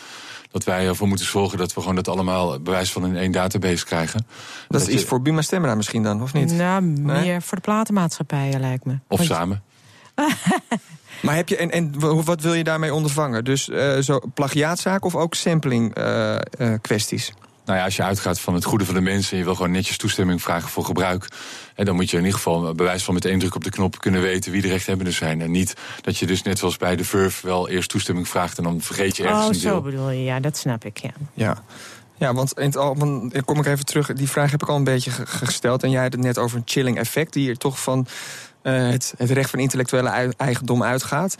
Dat 0.51 0.63
wij 0.63 0.87
ervoor 0.87 1.07
moeten 1.07 1.25
zorgen 1.25 1.57
dat 1.57 1.73
we 1.73 1.79
gewoon 1.79 1.95
dat 1.95 2.07
allemaal 2.07 2.59
bewijs 2.61 2.91
van 2.91 3.05
in 3.05 3.17
één 3.17 3.31
database 3.31 3.85
krijgen. 3.85 4.25
Dat 4.67 4.81
is 4.81 4.87
je- 4.87 4.93
iets 4.93 5.03
voor 5.03 5.21
Buma 5.21 5.41
Stemra 5.41 5.75
misschien 5.75 6.03
dan, 6.03 6.21
of 6.21 6.33
niet? 6.33 6.51
Nou, 6.51 6.81
Nee? 6.83 7.21
meer 7.21 7.41
voor 7.41 7.57
de 7.57 7.63
platenmaatschappijen 7.63 8.59
lijkt 8.59 8.85
me. 8.85 8.93
Of 9.07 9.17
Want- 9.17 9.29
samen. 9.29 9.63
Maar 11.21 11.35
heb 11.35 11.49
je, 11.49 11.57
en, 11.57 11.71
en 11.71 11.99
wat 12.25 12.41
wil 12.41 12.53
je 12.53 12.63
daarmee 12.63 12.93
ondervangen? 12.93 13.43
Dus 13.43 13.69
eh, 13.69 13.97
zo 13.97 14.19
plagiaatzaak 14.33 15.05
of 15.05 15.15
ook 15.15 15.33
sampling 15.35 15.95
eh, 15.95 16.35
eh, 16.35 16.41
kwesties? 16.81 17.33
Nou 17.71 17.83
ja, 17.83 17.89
als 17.89 17.99
je 17.99 18.03
uitgaat 18.03 18.39
van 18.39 18.53
het 18.53 18.63
goede 18.65 18.85
van 18.85 18.93
de 18.93 19.01
mensen 19.01 19.31
en 19.31 19.37
je 19.37 19.43
wil 19.43 19.55
gewoon 19.55 19.71
netjes 19.71 19.97
toestemming 19.97 20.41
vragen 20.41 20.69
voor 20.69 20.85
gebruik, 20.85 21.27
hè, 21.75 21.83
dan 21.83 21.95
moet 21.95 22.09
je 22.09 22.17
in 22.17 22.23
ieder 22.23 22.37
geval 22.37 22.73
bewijs 22.73 23.03
van 23.03 23.13
met 23.13 23.25
één 23.25 23.39
druk 23.39 23.55
op 23.55 23.63
de 23.63 23.69
knop 23.69 23.99
kunnen 23.99 24.21
weten 24.21 24.51
wie 24.51 24.61
de 24.61 24.67
rechthebbenden 24.67 25.13
zijn. 25.13 25.41
En 25.41 25.51
niet 25.51 25.73
dat 26.01 26.17
je 26.17 26.25
dus 26.25 26.41
net 26.41 26.59
zoals 26.59 26.77
bij 26.77 26.95
de 26.95 27.03
Verve 27.05 27.47
wel 27.47 27.69
eerst 27.69 27.89
toestemming 27.89 28.27
vraagt 28.27 28.57
en 28.57 28.63
dan 28.63 28.81
vergeet 28.81 29.17
je 29.17 29.23
ergens 29.23 29.41
Oh, 29.43 29.47
een 29.47 29.55
zo 29.59 29.69
deel. 29.69 29.81
bedoel 29.81 30.09
je. 30.09 30.23
Ja, 30.23 30.39
dat 30.39 30.57
snap 30.57 30.85
ik, 30.85 30.97
ja. 30.97 31.09
Ja. 31.33 31.63
Ja, 32.17 32.33
want 32.33 32.53
in 32.59 32.65
het 32.65 32.77
al, 32.77 32.95
want, 32.97 33.33
dan 33.33 33.45
kom 33.45 33.59
ik 33.59 33.65
even 33.65 33.85
terug. 33.85 34.13
Die 34.13 34.29
vraag 34.29 34.51
heb 34.51 34.61
ik 34.61 34.69
al 34.69 34.75
een 34.75 34.83
beetje 34.83 35.11
ge- 35.11 35.25
gesteld. 35.25 35.83
En 35.83 35.89
jij 35.89 36.01
had 36.03 36.11
het 36.11 36.21
net 36.21 36.37
over 36.37 36.57
een 36.57 36.63
chilling 36.65 36.97
effect, 36.97 37.33
die 37.33 37.49
er 37.49 37.57
toch 37.57 37.79
van 37.81 38.07
eh, 38.61 38.73
het, 38.89 39.13
het 39.17 39.29
recht 39.29 39.49
van 39.49 39.59
intellectuele 39.59 40.09
ei- 40.09 40.31
eigendom 40.37 40.83
uitgaat. 40.83 41.35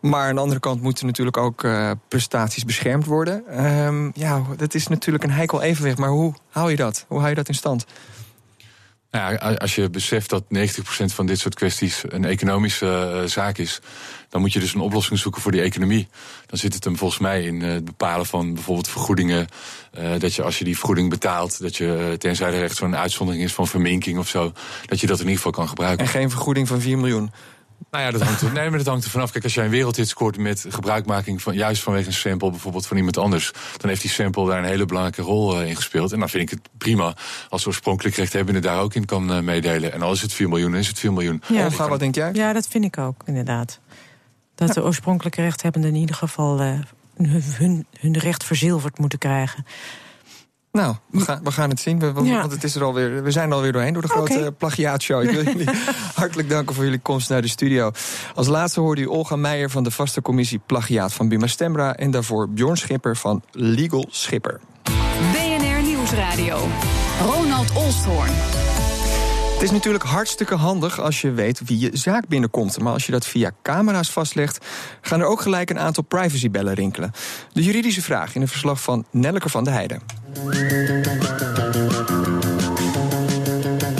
Maar 0.00 0.28
aan 0.28 0.34
de 0.34 0.40
andere 0.40 0.60
kant 0.60 0.82
moeten 0.82 1.06
natuurlijk 1.06 1.36
ook 1.36 1.64
eh, 1.64 1.90
prestaties 2.08 2.64
beschermd 2.64 3.06
worden. 3.06 3.46
Ehm, 3.46 4.10
ja, 4.14 4.42
dat 4.56 4.74
is 4.74 4.86
natuurlijk 4.86 5.24
een 5.24 5.30
heikel 5.30 5.62
evenwicht. 5.62 5.98
Maar 5.98 6.08
hoe 6.08 6.34
hou 6.50 6.70
je 6.70 6.76
dat? 6.76 7.04
Hoe 7.08 7.18
hou 7.18 7.30
je 7.30 7.36
dat 7.36 7.48
in 7.48 7.54
stand? 7.54 7.86
Nou 9.10 9.32
ja, 9.32 9.54
als 9.54 9.74
je 9.74 9.90
beseft 9.90 10.30
dat 10.30 10.44
90% 10.48 11.12
van 11.14 11.26
dit 11.26 11.38
soort 11.38 11.54
kwesties 11.54 12.02
een 12.08 12.24
economische 12.24 13.20
eh, 13.22 13.28
zaak 13.28 13.58
is, 13.58 13.80
dan 14.28 14.40
moet 14.40 14.52
je 14.52 14.60
dus 14.60 14.74
een 14.74 14.80
oplossing 14.80 15.18
zoeken 15.18 15.42
voor 15.42 15.52
die 15.52 15.60
economie. 15.60 16.08
Dan 16.46 16.58
zit 16.58 16.74
het 16.74 16.84
hem 16.84 16.96
volgens 16.96 17.20
mij 17.20 17.42
in 17.42 17.62
eh, 17.62 17.70
het 17.70 17.84
bepalen 17.84 18.26
van 18.26 18.54
bijvoorbeeld 18.54 18.88
vergoedingen. 18.88 19.46
dat 20.18 20.34
je 20.34 20.42
als 20.42 20.58
je 20.58 20.64
die 20.64 20.76
vergoeding 20.76 21.10
betaalt, 21.10 21.60
dat 21.60 21.76
je, 21.76 22.14
tenzij 22.18 22.52
er 22.52 22.62
echt 22.62 22.76
zo'n 22.76 22.96
uitzondering 22.96 23.44
is 23.44 23.52
van 23.52 23.66
verminking 23.66 24.18
of 24.18 24.28
zo, 24.28 24.52
dat 24.86 25.00
je 25.00 25.06
dat 25.06 25.16
in 25.16 25.22
ieder 25.22 25.36
geval 25.36 25.52
kan 25.52 25.68
gebruiken. 25.68 26.04
En 26.04 26.10
geen 26.10 26.30
vergoeding 26.30 26.68
van 26.68 26.80
4 26.80 26.98
miljoen. 26.98 27.30
Nou 27.90 28.04
ja, 28.04 28.10
dat 28.10 28.22
hangt 28.22 28.40
er, 28.40 28.52
nee, 28.52 28.68
maar 28.68 28.78
dat 28.78 28.86
hangt 28.86 29.04
er 29.04 29.10
vanaf. 29.10 29.30
Kijk, 29.30 29.44
als 29.44 29.54
jij 29.54 29.64
een 29.64 29.70
wereldhit 29.70 30.08
scoort 30.08 30.38
met 30.38 30.64
gebruikmaking 30.68 31.42
van 31.42 31.54
juist 31.54 31.82
vanwege 31.82 32.06
een 32.06 32.12
sample, 32.12 32.50
bijvoorbeeld 32.50 32.86
van 32.86 32.96
iemand 32.96 33.16
anders, 33.16 33.52
dan 33.76 33.88
heeft 33.88 34.00
die 34.00 34.10
sample 34.10 34.46
daar 34.46 34.58
een 34.58 34.64
hele 34.64 34.84
belangrijke 34.84 35.22
rol 35.22 35.60
eh, 35.60 35.68
in 35.68 35.76
gespeeld. 35.76 36.12
En 36.12 36.18
dan 36.18 36.28
vind 36.28 36.42
ik 36.42 36.50
het 36.50 36.68
prima 36.78 37.14
als 37.48 37.66
oorspronkelijk 37.66 38.16
rechthebbende 38.16 38.60
daar 38.60 38.80
ook 38.80 38.94
in 38.94 39.04
kan 39.04 39.32
eh, 39.32 39.40
meedelen. 39.40 39.92
En 39.92 40.02
al 40.02 40.12
is 40.12 40.22
het 40.22 40.32
4 40.32 40.48
miljoen, 40.48 40.70
dan 40.70 40.80
is 40.80 40.88
het 40.88 40.98
4 40.98 41.12
miljoen. 41.12 41.42
Ja. 41.48 41.64
Olga, 41.64 41.88
wat 41.88 41.98
denk 41.98 42.14
jij? 42.14 42.30
Ja, 42.32 42.52
dat 42.52 42.68
vind 42.68 42.84
ik 42.84 42.98
ook, 42.98 43.22
inderdaad. 43.24 43.80
Dat 44.54 44.72
de 44.72 44.84
oorspronkelijke 44.84 45.42
rechthebbenden 45.42 45.94
in 45.94 46.00
ieder 46.00 46.16
geval 46.16 46.60
eh, 46.60 46.78
hun, 47.16 47.42
hun, 47.58 47.86
hun 48.00 48.18
recht 48.18 48.44
verzilverd 48.44 48.98
moeten 48.98 49.18
krijgen. 49.18 49.64
Nou, 50.78 50.94
we 51.10 51.20
gaan, 51.20 51.40
we 51.42 51.52
gaan 51.52 51.70
het 51.70 51.80
zien. 51.80 51.98
We, 51.98 52.12
we- 52.12 52.22
Ja. 52.24 52.40
Want 52.40 52.52
het 52.52 52.64
is 52.64 52.74
er 52.74 52.82
alweer, 52.84 53.22
we 53.22 53.30
zijn 53.30 53.48
er 53.48 53.54
alweer 53.54 53.72
doorheen 53.72 53.92
door 53.92 54.02
de 54.02 54.08
grote 54.08 54.32
okay. 54.38 54.50
plagiaatshow. 54.50 55.22
Ik 55.22 55.30
wil 55.30 55.44
jullie 55.54 55.68
hartelijk 56.14 56.48
danken 56.48 56.74
voor 56.74 56.84
jullie 56.84 56.98
komst 56.98 57.28
naar 57.28 57.42
de 57.42 57.48
studio. 57.48 57.90
Als 58.34 58.46
laatste 58.46 58.80
hoorde 58.80 59.00
u 59.00 59.06
Olga 59.08 59.36
Meijer 59.36 59.70
van 59.70 59.84
de 59.84 59.90
vaste 59.90 60.22
commissie 60.22 60.60
Plagiaat 60.66 61.12
van 61.12 61.28
Buma 61.28 61.46
Stemra. 61.46 61.96
En 61.96 62.10
daarvoor 62.10 62.48
Bjorn 62.48 62.76
Schipper 62.76 63.16
van 63.16 63.42
Legal 63.52 64.06
Schipper. 64.10 64.60
BNR 65.32 65.82
Nieuwsradio. 65.82 66.58
Ronald 67.22 67.72
Olsthoorn. 67.72 68.30
Het 69.58 69.66
is 69.66 69.72
natuurlijk 69.72 70.04
hartstikke 70.04 70.54
handig 70.54 71.00
als 71.00 71.20
je 71.20 71.30
weet 71.30 71.60
wie 71.64 71.78
je 71.78 71.90
zaak 71.92 72.28
binnenkomt. 72.28 72.80
Maar 72.80 72.92
als 72.92 73.06
je 73.06 73.12
dat 73.12 73.26
via 73.26 73.50
camera's 73.62 74.10
vastlegt, 74.10 74.66
gaan 75.00 75.20
er 75.20 75.26
ook 75.26 75.40
gelijk 75.40 75.70
een 75.70 75.78
aantal 75.78 76.04
privacybellen 76.04 76.74
rinkelen. 76.74 77.12
De 77.52 77.62
juridische 77.62 78.02
vraag 78.02 78.34
in 78.34 78.40
een 78.40 78.48
verslag 78.48 78.80
van 78.80 79.04
Nelleke 79.10 79.48
van 79.48 79.64
de 79.64 79.70
Heijden. 79.70 80.00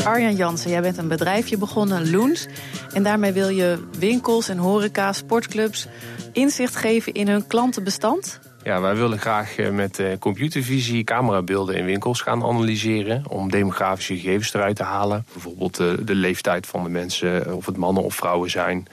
Arjan 0.05 0.37
Jansen, 0.37 0.71
jij 0.71 0.81
bent 0.81 0.99
een 0.99 1.09
bedrijfje 1.09 1.59
begonnen, 1.59 2.11
Loens. 2.11 2.47
En 2.93 3.03
daarmee 3.03 3.33
wil 3.33 3.49
je 3.49 3.89
winkels 3.99 4.49
en 4.49 4.59
horeca, 4.59 5.13
sportclubs 5.13 5.87
inzicht 6.33 6.77
geven 6.77 7.13
in 7.13 7.29
hun 7.29 7.47
klantenbestand. 7.47 8.41
Ja, 8.63 8.81
wij 8.81 8.97
willen 8.97 9.19
graag 9.19 9.57
eh, 9.57 9.71
met 9.71 9.99
eh, 9.99 10.19
computervisie 10.19 11.05
camerabeelden 11.05 11.77
in 11.77 11.85
winkels 11.85 12.21
gaan 12.21 12.45
analyseren. 12.45 13.23
Om 13.29 13.51
demografische 13.51 14.17
gegevens 14.17 14.55
eruit 14.55 14.77
te 14.77 14.83
halen. 14.83 15.27
Bijvoorbeeld 15.33 15.79
eh, 15.79 15.93
de 16.01 16.15
leeftijd 16.15 16.67
van 16.67 16.83
de 16.83 16.89
mensen, 16.89 17.55
of 17.55 17.67
het 17.67 17.77
mannen 17.77 18.03
of 18.03 18.15
vrouwen 18.15 18.51
zijn. 18.51 18.87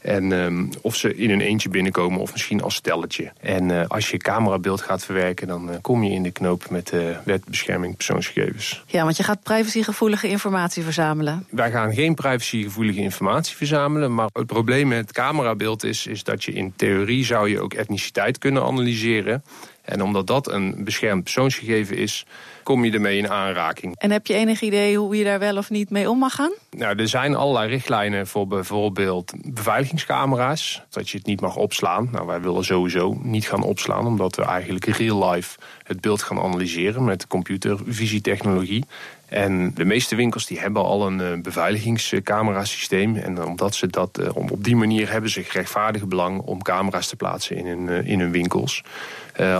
En 0.00 0.32
ehm, 0.32 0.66
of 0.80 0.96
ze 0.96 1.14
in 1.16 1.30
een 1.30 1.40
eentje 1.40 1.68
binnenkomen 1.68 2.20
of 2.20 2.32
misschien 2.32 2.62
als 2.62 2.74
stelletje. 2.74 3.32
En 3.40 3.70
eh, 3.70 3.88
als 3.88 4.10
je 4.10 4.16
camerabeeld 4.16 4.80
gaat 4.80 5.04
verwerken, 5.04 5.46
dan 5.46 5.70
eh, 5.70 5.76
kom 5.80 6.02
je 6.02 6.10
in 6.10 6.22
de 6.22 6.30
knoop 6.30 6.70
met 6.70 6.86
de 6.86 7.16
wet 7.24 7.44
bescherming 7.44 7.96
persoonsgegevens. 7.96 8.84
Ja, 8.86 9.04
want 9.04 9.16
je 9.16 9.22
gaat 9.22 9.42
privacygevoelige 9.42 10.28
informatie 10.28 10.82
verzamelen. 10.82 11.46
Wij 11.50 11.70
gaan 11.70 11.94
geen 11.94 12.14
privacygevoelige 12.14 13.00
informatie 13.00 13.56
verzamelen. 13.56 14.14
Maar 14.14 14.28
het 14.32 14.46
probleem 14.46 14.88
met 14.88 14.98
het 14.98 15.12
camerabeeld 15.12 15.84
is, 15.84 16.06
is 16.06 16.24
dat 16.24 16.44
je 16.44 16.52
in 16.52 16.72
theorie 16.76 17.24
zou 17.24 17.50
je 17.50 17.60
ook 17.60 17.74
etniciteit 17.74 18.38
kunnen 18.38 18.62
analyseren. 18.62 19.42
En 19.88 20.02
omdat 20.02 20.26
dat 20.26 20.50
een 20.50 20.84
beschermd 20.84 21.22
persoonsgegeven 21.22 21.96
is, 21.96 22.26
kom 22.62 22.84
je 22.84 22.92
ermee 22.92 23.18
in 23.18 23.30
aanraking. 23.30 23.96
En 23.96 24.10
heb 24.10 24.26
je 24.26 24.34
enig 24.34 24.60
idee 24.60 24.96
hoe 24.96 25.16
je 25.16 25.24
daar 25.24 25.38
wel 25.38 25.56
of 25.56 25.70
niet 25.70 25.90
mee 25.90 26.10
om 26.10 26.18
mag 26.18 26.34
gaan? 26.34 26.52
Nou, 26.70 26.98
er 26.98 27.08
zijn 27.08 27.34
allerlei 27.34 27.68
richtlijnen 27.68 28.26
voor 28.26 28.46
bijvoorbeeld 28.46 29.32
beveiligingscamera's. 29.46 30.82
Dat 30.90 31.10
je 31.10 31.18
het 31.18 31.26
niet 31.26 31.40
mag 31.40 31.56
opslaan. 31.56 32.08
Nou, 32.12 32.26
wij 32.26 32.40
willen 32.40 32.64
sowieso 32.64 33.18
niet 33.22 33.48
gaan 33.48 33.62
opslaan, 33.62 34.06
omdat 34.06 34.36
we 34.36 34.42
eigenlijk 34.44 34.86
real 34.86 35.30
life 35.30 35.58
het 35.82 36.00
beeld 36.00 36.22
gaan 36.22 36.40
analyseren 36.40 37.04
met 37.04 37.26
computervisietechnologie. 37.26 38.84
En 39.28 39.72
de 39.74 39.84
meeste 39.84 40.16
winkels 40.16 40.46
die 40.46 40.60
hebben 40.60 40.82
al 40.82 41.06
een 41.06 41.20
eh, 41.20 41.40
beveiligingscamerasysteem. 41.42 43.16
En 43.16 43.44
omdat 43.44 43.74
ze 43.74 43.86
dat 43.86 44.18
eh, 44.18 44.36
om- 44.36 44.48
op 44.50 44.64
die 44.64 44.76
manier 44.76 45.10
hebben 45.10 45.30
ze 45.30 45.42
gerechtvaardig 45.42 46.06
belang 46.06 46.40
om 46.40 46.62
camera's 46.62 47.08
te 47.08 47.16
plaatsen 47.16 47.56
in 47.56 47.66
hun, 47.66 47.88
eh, 47.88 48.06
in 48.10 48.20
hun 48.20 48.30
winkels. 48.30 48.82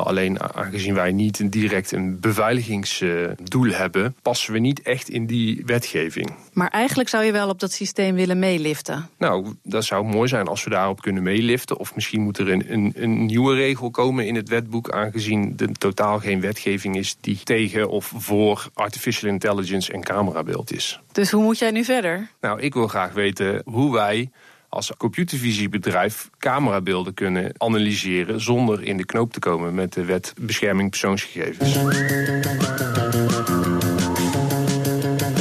Alleen 0.05 0.43
aangezien 0.55 0.95
wij 0.95 1.13
niet 1.13 1.53
direct 1.53 1.93
een 1.93 2.21
beveiligingsdoel 2.21 3.71
hebben, 3.71 4.17
passen 4.23 4.53
we 4.53 4.59
niet 4.59 4.83
echt 4.83 5.09
in 5.09 5.27
die 5.27 5.63
wetgeving. 5.67 6.31
Maar 6.53 6.69
eigenlijk 6.69 7.09
zou 7.09 7.25
je 7.25 7.33
wel 7.33 7.49
op 7.49 7.61
dat 7.61 7.73
systeem 7.73 8.15
willen 8.15 8.39
meeliften. 8.39 9.09
Nou, 9.19 9.55
dat 9.63 9.85
zou 9.85 10.05
mooi 10.05 10.29
zijn 10.29 10.47
als 10.47 10.65
we 10.65 10.71
daarop 10.71 11.01
kunnen 11.01 11.23
meeliften. 11.23 11.77
Of 11.79 11.95
misschien 11.95 12.21
moet 12.21 12.39
er 12.39 12.49
een, 12.51 12.73
een, 12.73 12.93
een 12.97 13.27
nieuwe 13.27 13.55
regel 13.55 13.91
komen 13.91 14.27
in 14.27 14.35
het 14.35 14.49
wetboek, 14.49 14.91
aangezien 14.91 15.55
er 15.57 15.73
totaal 15.73 16.19
geen 16.19 16.41
wetgeving 16.41 16.97
is 16.97 17.17
die 17.21 17.39
tegen 17.45 17.89
of 17.91 18.13
voor 18.17 18.69
artificial 18.75 19.31
intelligence 19.31 19.57
en 19.91 20.03
camerabeeld 20.03 20.73
is. 20.73 21.01
Dus 21.13 21.31
hoe 21.31 21.43
moet 21.43 21.59
jij 21.59 21.71
nu 21.71 21.85
verder? 21.85 22.31
Nou, 22.41 22.61
ik 22.61 22.75
wil 22.75 22.89
graag 22.89 23.13
weten 23.13 23.63
hoe 23.65 23.93
wij 23.93 24.31
als 24.69 24.93
computervisiebedrijf 24.97 26.31
camerabeelden 26.39 27.15
kunnen 27.15 27.53
analyseren 27.57 28.41
zonder 28.41 28.83
in 28.83 28.97
de 28.97 29.05
knoop 29.05 29.33
te 29.33 29.39
komen 29.39 29.75
met 29.75 29.93
de 29.93 30.05
wet 30.05 30.35
bescherming 30.41 30.91
persoonsgegevens. 30.91 31.77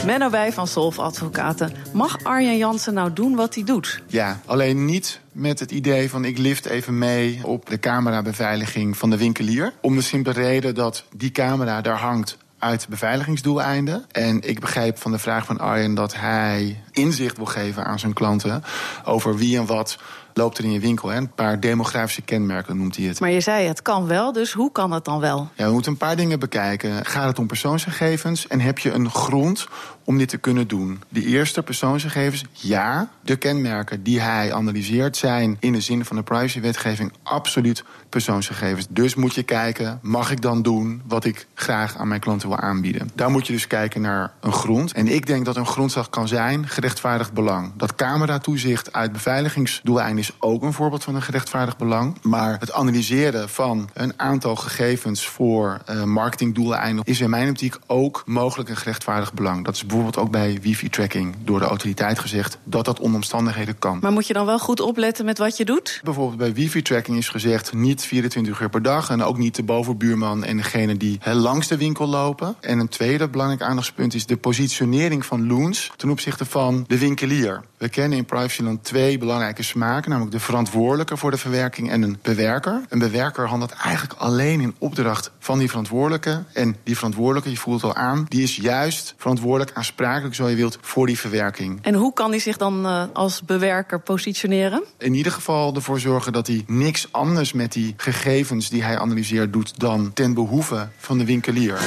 Menno 0.06 0.30
Wij 0.30 0.52
van 0.52 0.68
Solf 0.68 1.00
Advocaten. 1.00 1.72
Mag 1.94 2.24
Arjen 2.24 2.58
Jansen 2.58 2.94
nou 2.94 3.14
doen 3.14 3.36
wat 3.36 3.56
hij 3.56 3.64
doet? 3.64 4.02
Ja, 4.08 4.42
alleen 4.46 4.86
niet 4.86 5.22
met 5.32 5.60
het 5.60 5.72
idee 5.72 6.10
van 6.10 6.26
ik 6.26 6.38
lift 6.38 6.66
even 6.66 6.98
mee 6.98 7.40
op 7.44 7.70
de 7.70 7.80
camerabeveiliging 7.80 8.98
van 8.98 9.10
de 9.10 9.18
winkelier. 9.18 9.74
Om 9.82 9.96
de 9.96 10.02
simpele 10.02 10.36
reden 10.36 10.76
dat 10.76 11.06
die 11.16 11.32
camera 11.32 11.82
daar 11.82 11.98
hangt 11.98 12.38
uit 12.60 12.88
beveiligingsdoeleinden. 12.90 14.06
En 14.12 14.42
ik 14.42 14.60
begrijp 14.60 14.98
van 14.98 15.12
de 15.12 15.20
vraag 15.20 15.46
van 15.46 15.60
Arjen 15.60 15.94
dat 15.94 16.16
hij 16.16 16.84
inzicht 16.92 17.38
wil 17.38 17.46
geven 17.46 17.86
aan 17.86 18.00
zijn 18.00 18.14
klanten 18.14 18.64
over 19.06 19.36
wie 19.38 19.58
en 19.58 19.66
wat 19.66 19.98
loopt 20.34 20.58
er 20.58 20.64
in 20.64 20.72
je 20.72 20.80
winkel. 20.80 21.10
Hè? 21.10 21.18
Een 21.18 21.32
paar 21.32 21.60
demografische 21.60 22.22
kenmerken 22.22 22.78
noemt 22.78 22.96
hij 22.96 23.06
het. 23.06 23.20
Maar 23.20 23.30
je 23.30 23.42
zei 23.42 23.68
het 23.68 23.82
kan 23.82 24.08
wel, 24.08 24.32
dus 24.32 24.52
hoe 24.52 24.72
kan 24.72 24.92
het 24.92 25.06
dan 25.06 25.20
wel? 25.20 25.50
Ja, 25.56 25.66
we 25.66 25.72
moeten 25.72 25.92
een 25.92 25.98
paar 25.98 26.16
dingen 26.16 26.40
bekijken. 26.40 27.06
Gaat 27.06 27.28
het 27.28 27.40
om 27.40 27.48
persoonsgegevens 27.48 28.48
en 28.48 28.60
heb 28.60 28.80
je 28.80 28.92
een 28.92 29.10
grond 29.10 29.68
om 30.08 30.18
dit 30.18 30.30
te 30.30 30.38
kunnen 30.38 30.68
doen? 30.68 31.02
De 31.10 31.26
eerste 31.26 31.64
persoonsgegevens, 31.64 32.44
ja. 32.52 33.10
De 33.22 33.36
kenmerken 33.36 34.04
die 34.04 34.22
hij 34.22 34.54
analyseert 34.54 35.18
zijn 35.18 35.58
in 35.60 35.74
de 35.74 35.82
zin 35.82 36.06
van 36.06 36.16
de 36.16 36.24
privacywetgeving 36.24 37.12
absoluut 37.24 37.84
persoonsgegevens. 38.10 38.88
Dus 38.90 39.16
moet 39.16 39.36
je 39.36 39.44
kijken, 39.44 40.00
mag 40.02 40.32
ik 40.32 40.42
dan 40.42 40.62
doen 40.62 41.02
wat 41.08 41.26
ik 41.26 41.48
graag 41.54 41.98
aan 41.98 42.08
mijn 42.08 42.20
klanten 42.20 42.48
wil 42.48 42.58
aanbieden? 42.58 43.10
Daar 43.16 43.32
moet 43.32 43.48
je 43.48 43.54
dus 43.54 43.68
kijken 43.68 44.02
naar 44.02 44.34
een 44.40 44.52
grond. 44.52 44.94
En 44.94 45.08
ik 45.08 45.26
denk 45.26 45.46
dat 45.46 45.56
een 45.56 45.66
grondslag 45.66 46.10
kan 46.10 46.28
zijn 46.28 46.68
gerechtvaardigd 46.68 47.34
belang. 47.34 47.72
Dat 47.76 47.96
cameratoezicht 47.96 48.94
uit 48.94 49.12
beveiligingsdoeleinden 49.12 50.24
is 50.24 50.32
ook 50.40 50.64
een 50.64 50.74
voorbeeld 50.74 51.04
van 51.04 51.16
een 51.16 51.22
gerechtvaardigd 51.22 51.78
belang. 51.78 52.18
Maar 52.22 52.60
het 52.60 52.72
analyseren 52.72 53.50
van 53.50 53.90
een 53.94 54.14
aantal 54.16 54.56
gegevens 54.56 55.28
voor 55.28 55.82
uh, 55.90 56.04
marketingdoeleinden 56.04 57.06
is 57.06 57.20
in 57.20 57.30
mijn 57.30 57.50
optiek 57.50 57.76
ook 57.88 58.24
mogelijk 58.26 58.70
een 58.70 58.78
gerechtvaardigd 58.78 59.34
belang. 59.34 59.66
Dat 59.66 59.76
is 59.76 59.86
bijvoorbeeld 59.98 60.26
ook 60.26 60.32
bij 60.32 60.62
wifi-tracking 60.62 61.36
door 61.44 61.60
de 61.60 61.66
autoriteit 61.66 62.20
gezegd 62.20 62.58
dat 62.64 62.86
dat 62.86 63.00
onder 63.00 63.16
omstandigheden 63.16 63.80
kan. 63.80 64.00
Maar 64.02 64.12
moet 64.12 64.28
je 64.28 64.34
dan 64.34 64.46
wel 64.46 64.60
goed 64.60 64.80
opletten 64.80 65.26
met 65.26 65.38
wat 65.38 65.58
je 65.58 65.66
doet? 65.66 66.00
Bijvoorbeeld 66.04 66.38
bij 66.38 66.54
wifi-tracking 66.54 67.18
is 67.18 67.30
gezegd 67.30 67.74
niet 67.74 68.02
24 68.02 68.62
uur 68.62 68.70
per 68.70 68.82
dag 68.82 69.10
en 69.10 69.24
ook 69.24 69.38
niet 69.38 69.56
de 69.56 69.64
bovenbuurman 69.64 70.44
en 70.44 70.58
degene 70.58 70.98
die 70.98 71.18
he, 71.22 71.34
langs 71.34 71.68
de 71.68 71.78
winkel 71.78 72.08
lopen. 72.08 72.56
En 72.60 72.80
een 72.80 72.88
tweede 72.88 73.28
belangrijk 73.28 73.62
aandachtspunt 73.62 74.14
is 74.14 74.26
de 74.26 74.38
positionering 74.38 75.26
van 75.26 75.48
loons 75.48 75.92
ten 75.96 76.10
opzichte 76.10 76.46
van 76.46 76.84
de 76.88 76.98
winkelier. 76.98 77.62
We 77.78 77.90
kennen 77.90 78.18
in 78.18 78.26
Privacyland 78.26 78.84
twee 78.84 79.18
belangrijke 79.18 79.64
smaken, 79.64 80.10
namelijk 80.10 80.36
de 80.36 80.42
verantwoordelijke 80.42 81.18
voor 81.18 81.32
de 81.32 81.38
verwerking 81.38 81.90
en 81.92 82.02
een 82.02 82.20
bewerker. 82.22 82.82
Een 82.90 83.00
bewerker 83.00 83.48
handelt 83.48 83.72
eigenlijk 83.72 84.20
alleen 84.20 84.62
in 84.62 84.76
opdracht 84.78 85.32
van 85.40 85.60
die 85.60 85.70
verantwoordelijke. 85.70 86.44
En 86.54 86.76
die 86.84 86.96
verantwoordelijke, 86.96 87.50
je 87.50 87.58
voelt 87.58 87.82
het 87.82 87.92
al 87.92 87.98
aan, 87.98 88.26
die 88.28 88.44
is 88.44 88.56
juist 88.56 89.14
verantwoordelijk, 89.18 89.78
aansprakelijk, 89.88 90.36
zo 90.36 90.48
je 90.48 90.56
wilt, 90.56 90.78
voor 90.82 91.06
die 91.06 91.20
verwerking. 91.20 91.80
En 91.82 91.94
hoe 91.94 92.14
kan 92.14 92.32
die 92.32 92.40
zich 92.40 92.58
dan 92.58 92.86
uh, 92.86 93.04
als 93.14 93.42
bewerker 93.42 94.00
positioneren? 94.00 94.84
In 94.98 95.14
ieder 95.14 95.32
geval 95.32 95.76
ervoor 95.76 96.00
zorgen 96.00 96.34
dat 96.34 96.48
hij 96.48 96.64
niks 96.68 97.08
anders 97.12 97.54
met 97.54 97.74
die 97.74 97.94
gegevens 97.98 98.70
die 98.70 98.84
hij 98.84 98.98
analyseert 98.98 99.54
doet 99.54 99.80
dan 99.80 100.14
ten 100.14 100.34
behoeve 100.34 100.88
van 100.98 101.18
de 101.18 101.26
winkelier. 101.26 101.80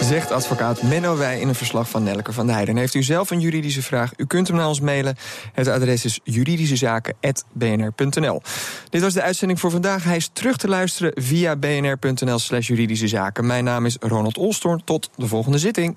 Zegt 0.00 0.30
advocaat 0.30 0.82
Menno 0.82 1.16
Wij 1.16 1.40
in 1.40 1.48
een 1.48 1.54
verslag 1.54 1.90
van 1.90 2.02
Nelke 2.02 2.32
van 2.32 2.46
der 2.46 2.54
Heijden. 2.54 2.76
Heeft 2.76 2.94
u 2.94 3.02
zelf 3.02 3.30
een 3.30 3.40
juridische 3.40 3.82
vraag? 3.82 4.12
U 4.16 4.26
kunt 4.26 4.48
hem 4.48 4.56
naar 4.56 4.68
ons 4.68 4.80
mailen. 4.80 5.16
Het 5.52 5.68
adres 5.68 6.04
is 6.04 6.20
juridischezaken.bnr.nl. 6.24 8.42
Dit 8.88 9.02
was 9.02 9.14
de 9.14 9.22
uitzending 9.22 9.60
voor 9.60 9.70
vandaag. 9.70 10.04
Hij 10.04 10.16
is 10.16 10.30
terug 10.32 10.56
te 10.56 10.68
luisteren 10.68 11.12
via 11.14 11.56
bnr.nl 11.56 12.38
slash 12.38 12.66
juridische 12.66 13.08
zaken. 13.08 13.46
Mijn 13.46 13.64
naam 13.64 13.86
is 13.86 13.96
Ronald 14.00 14.38
Olstorn. 14.38 14.84
Tot 14.84 15.10
de 15.16 15.26
volgende 15.26 15.58
zitting. 15.58 15.96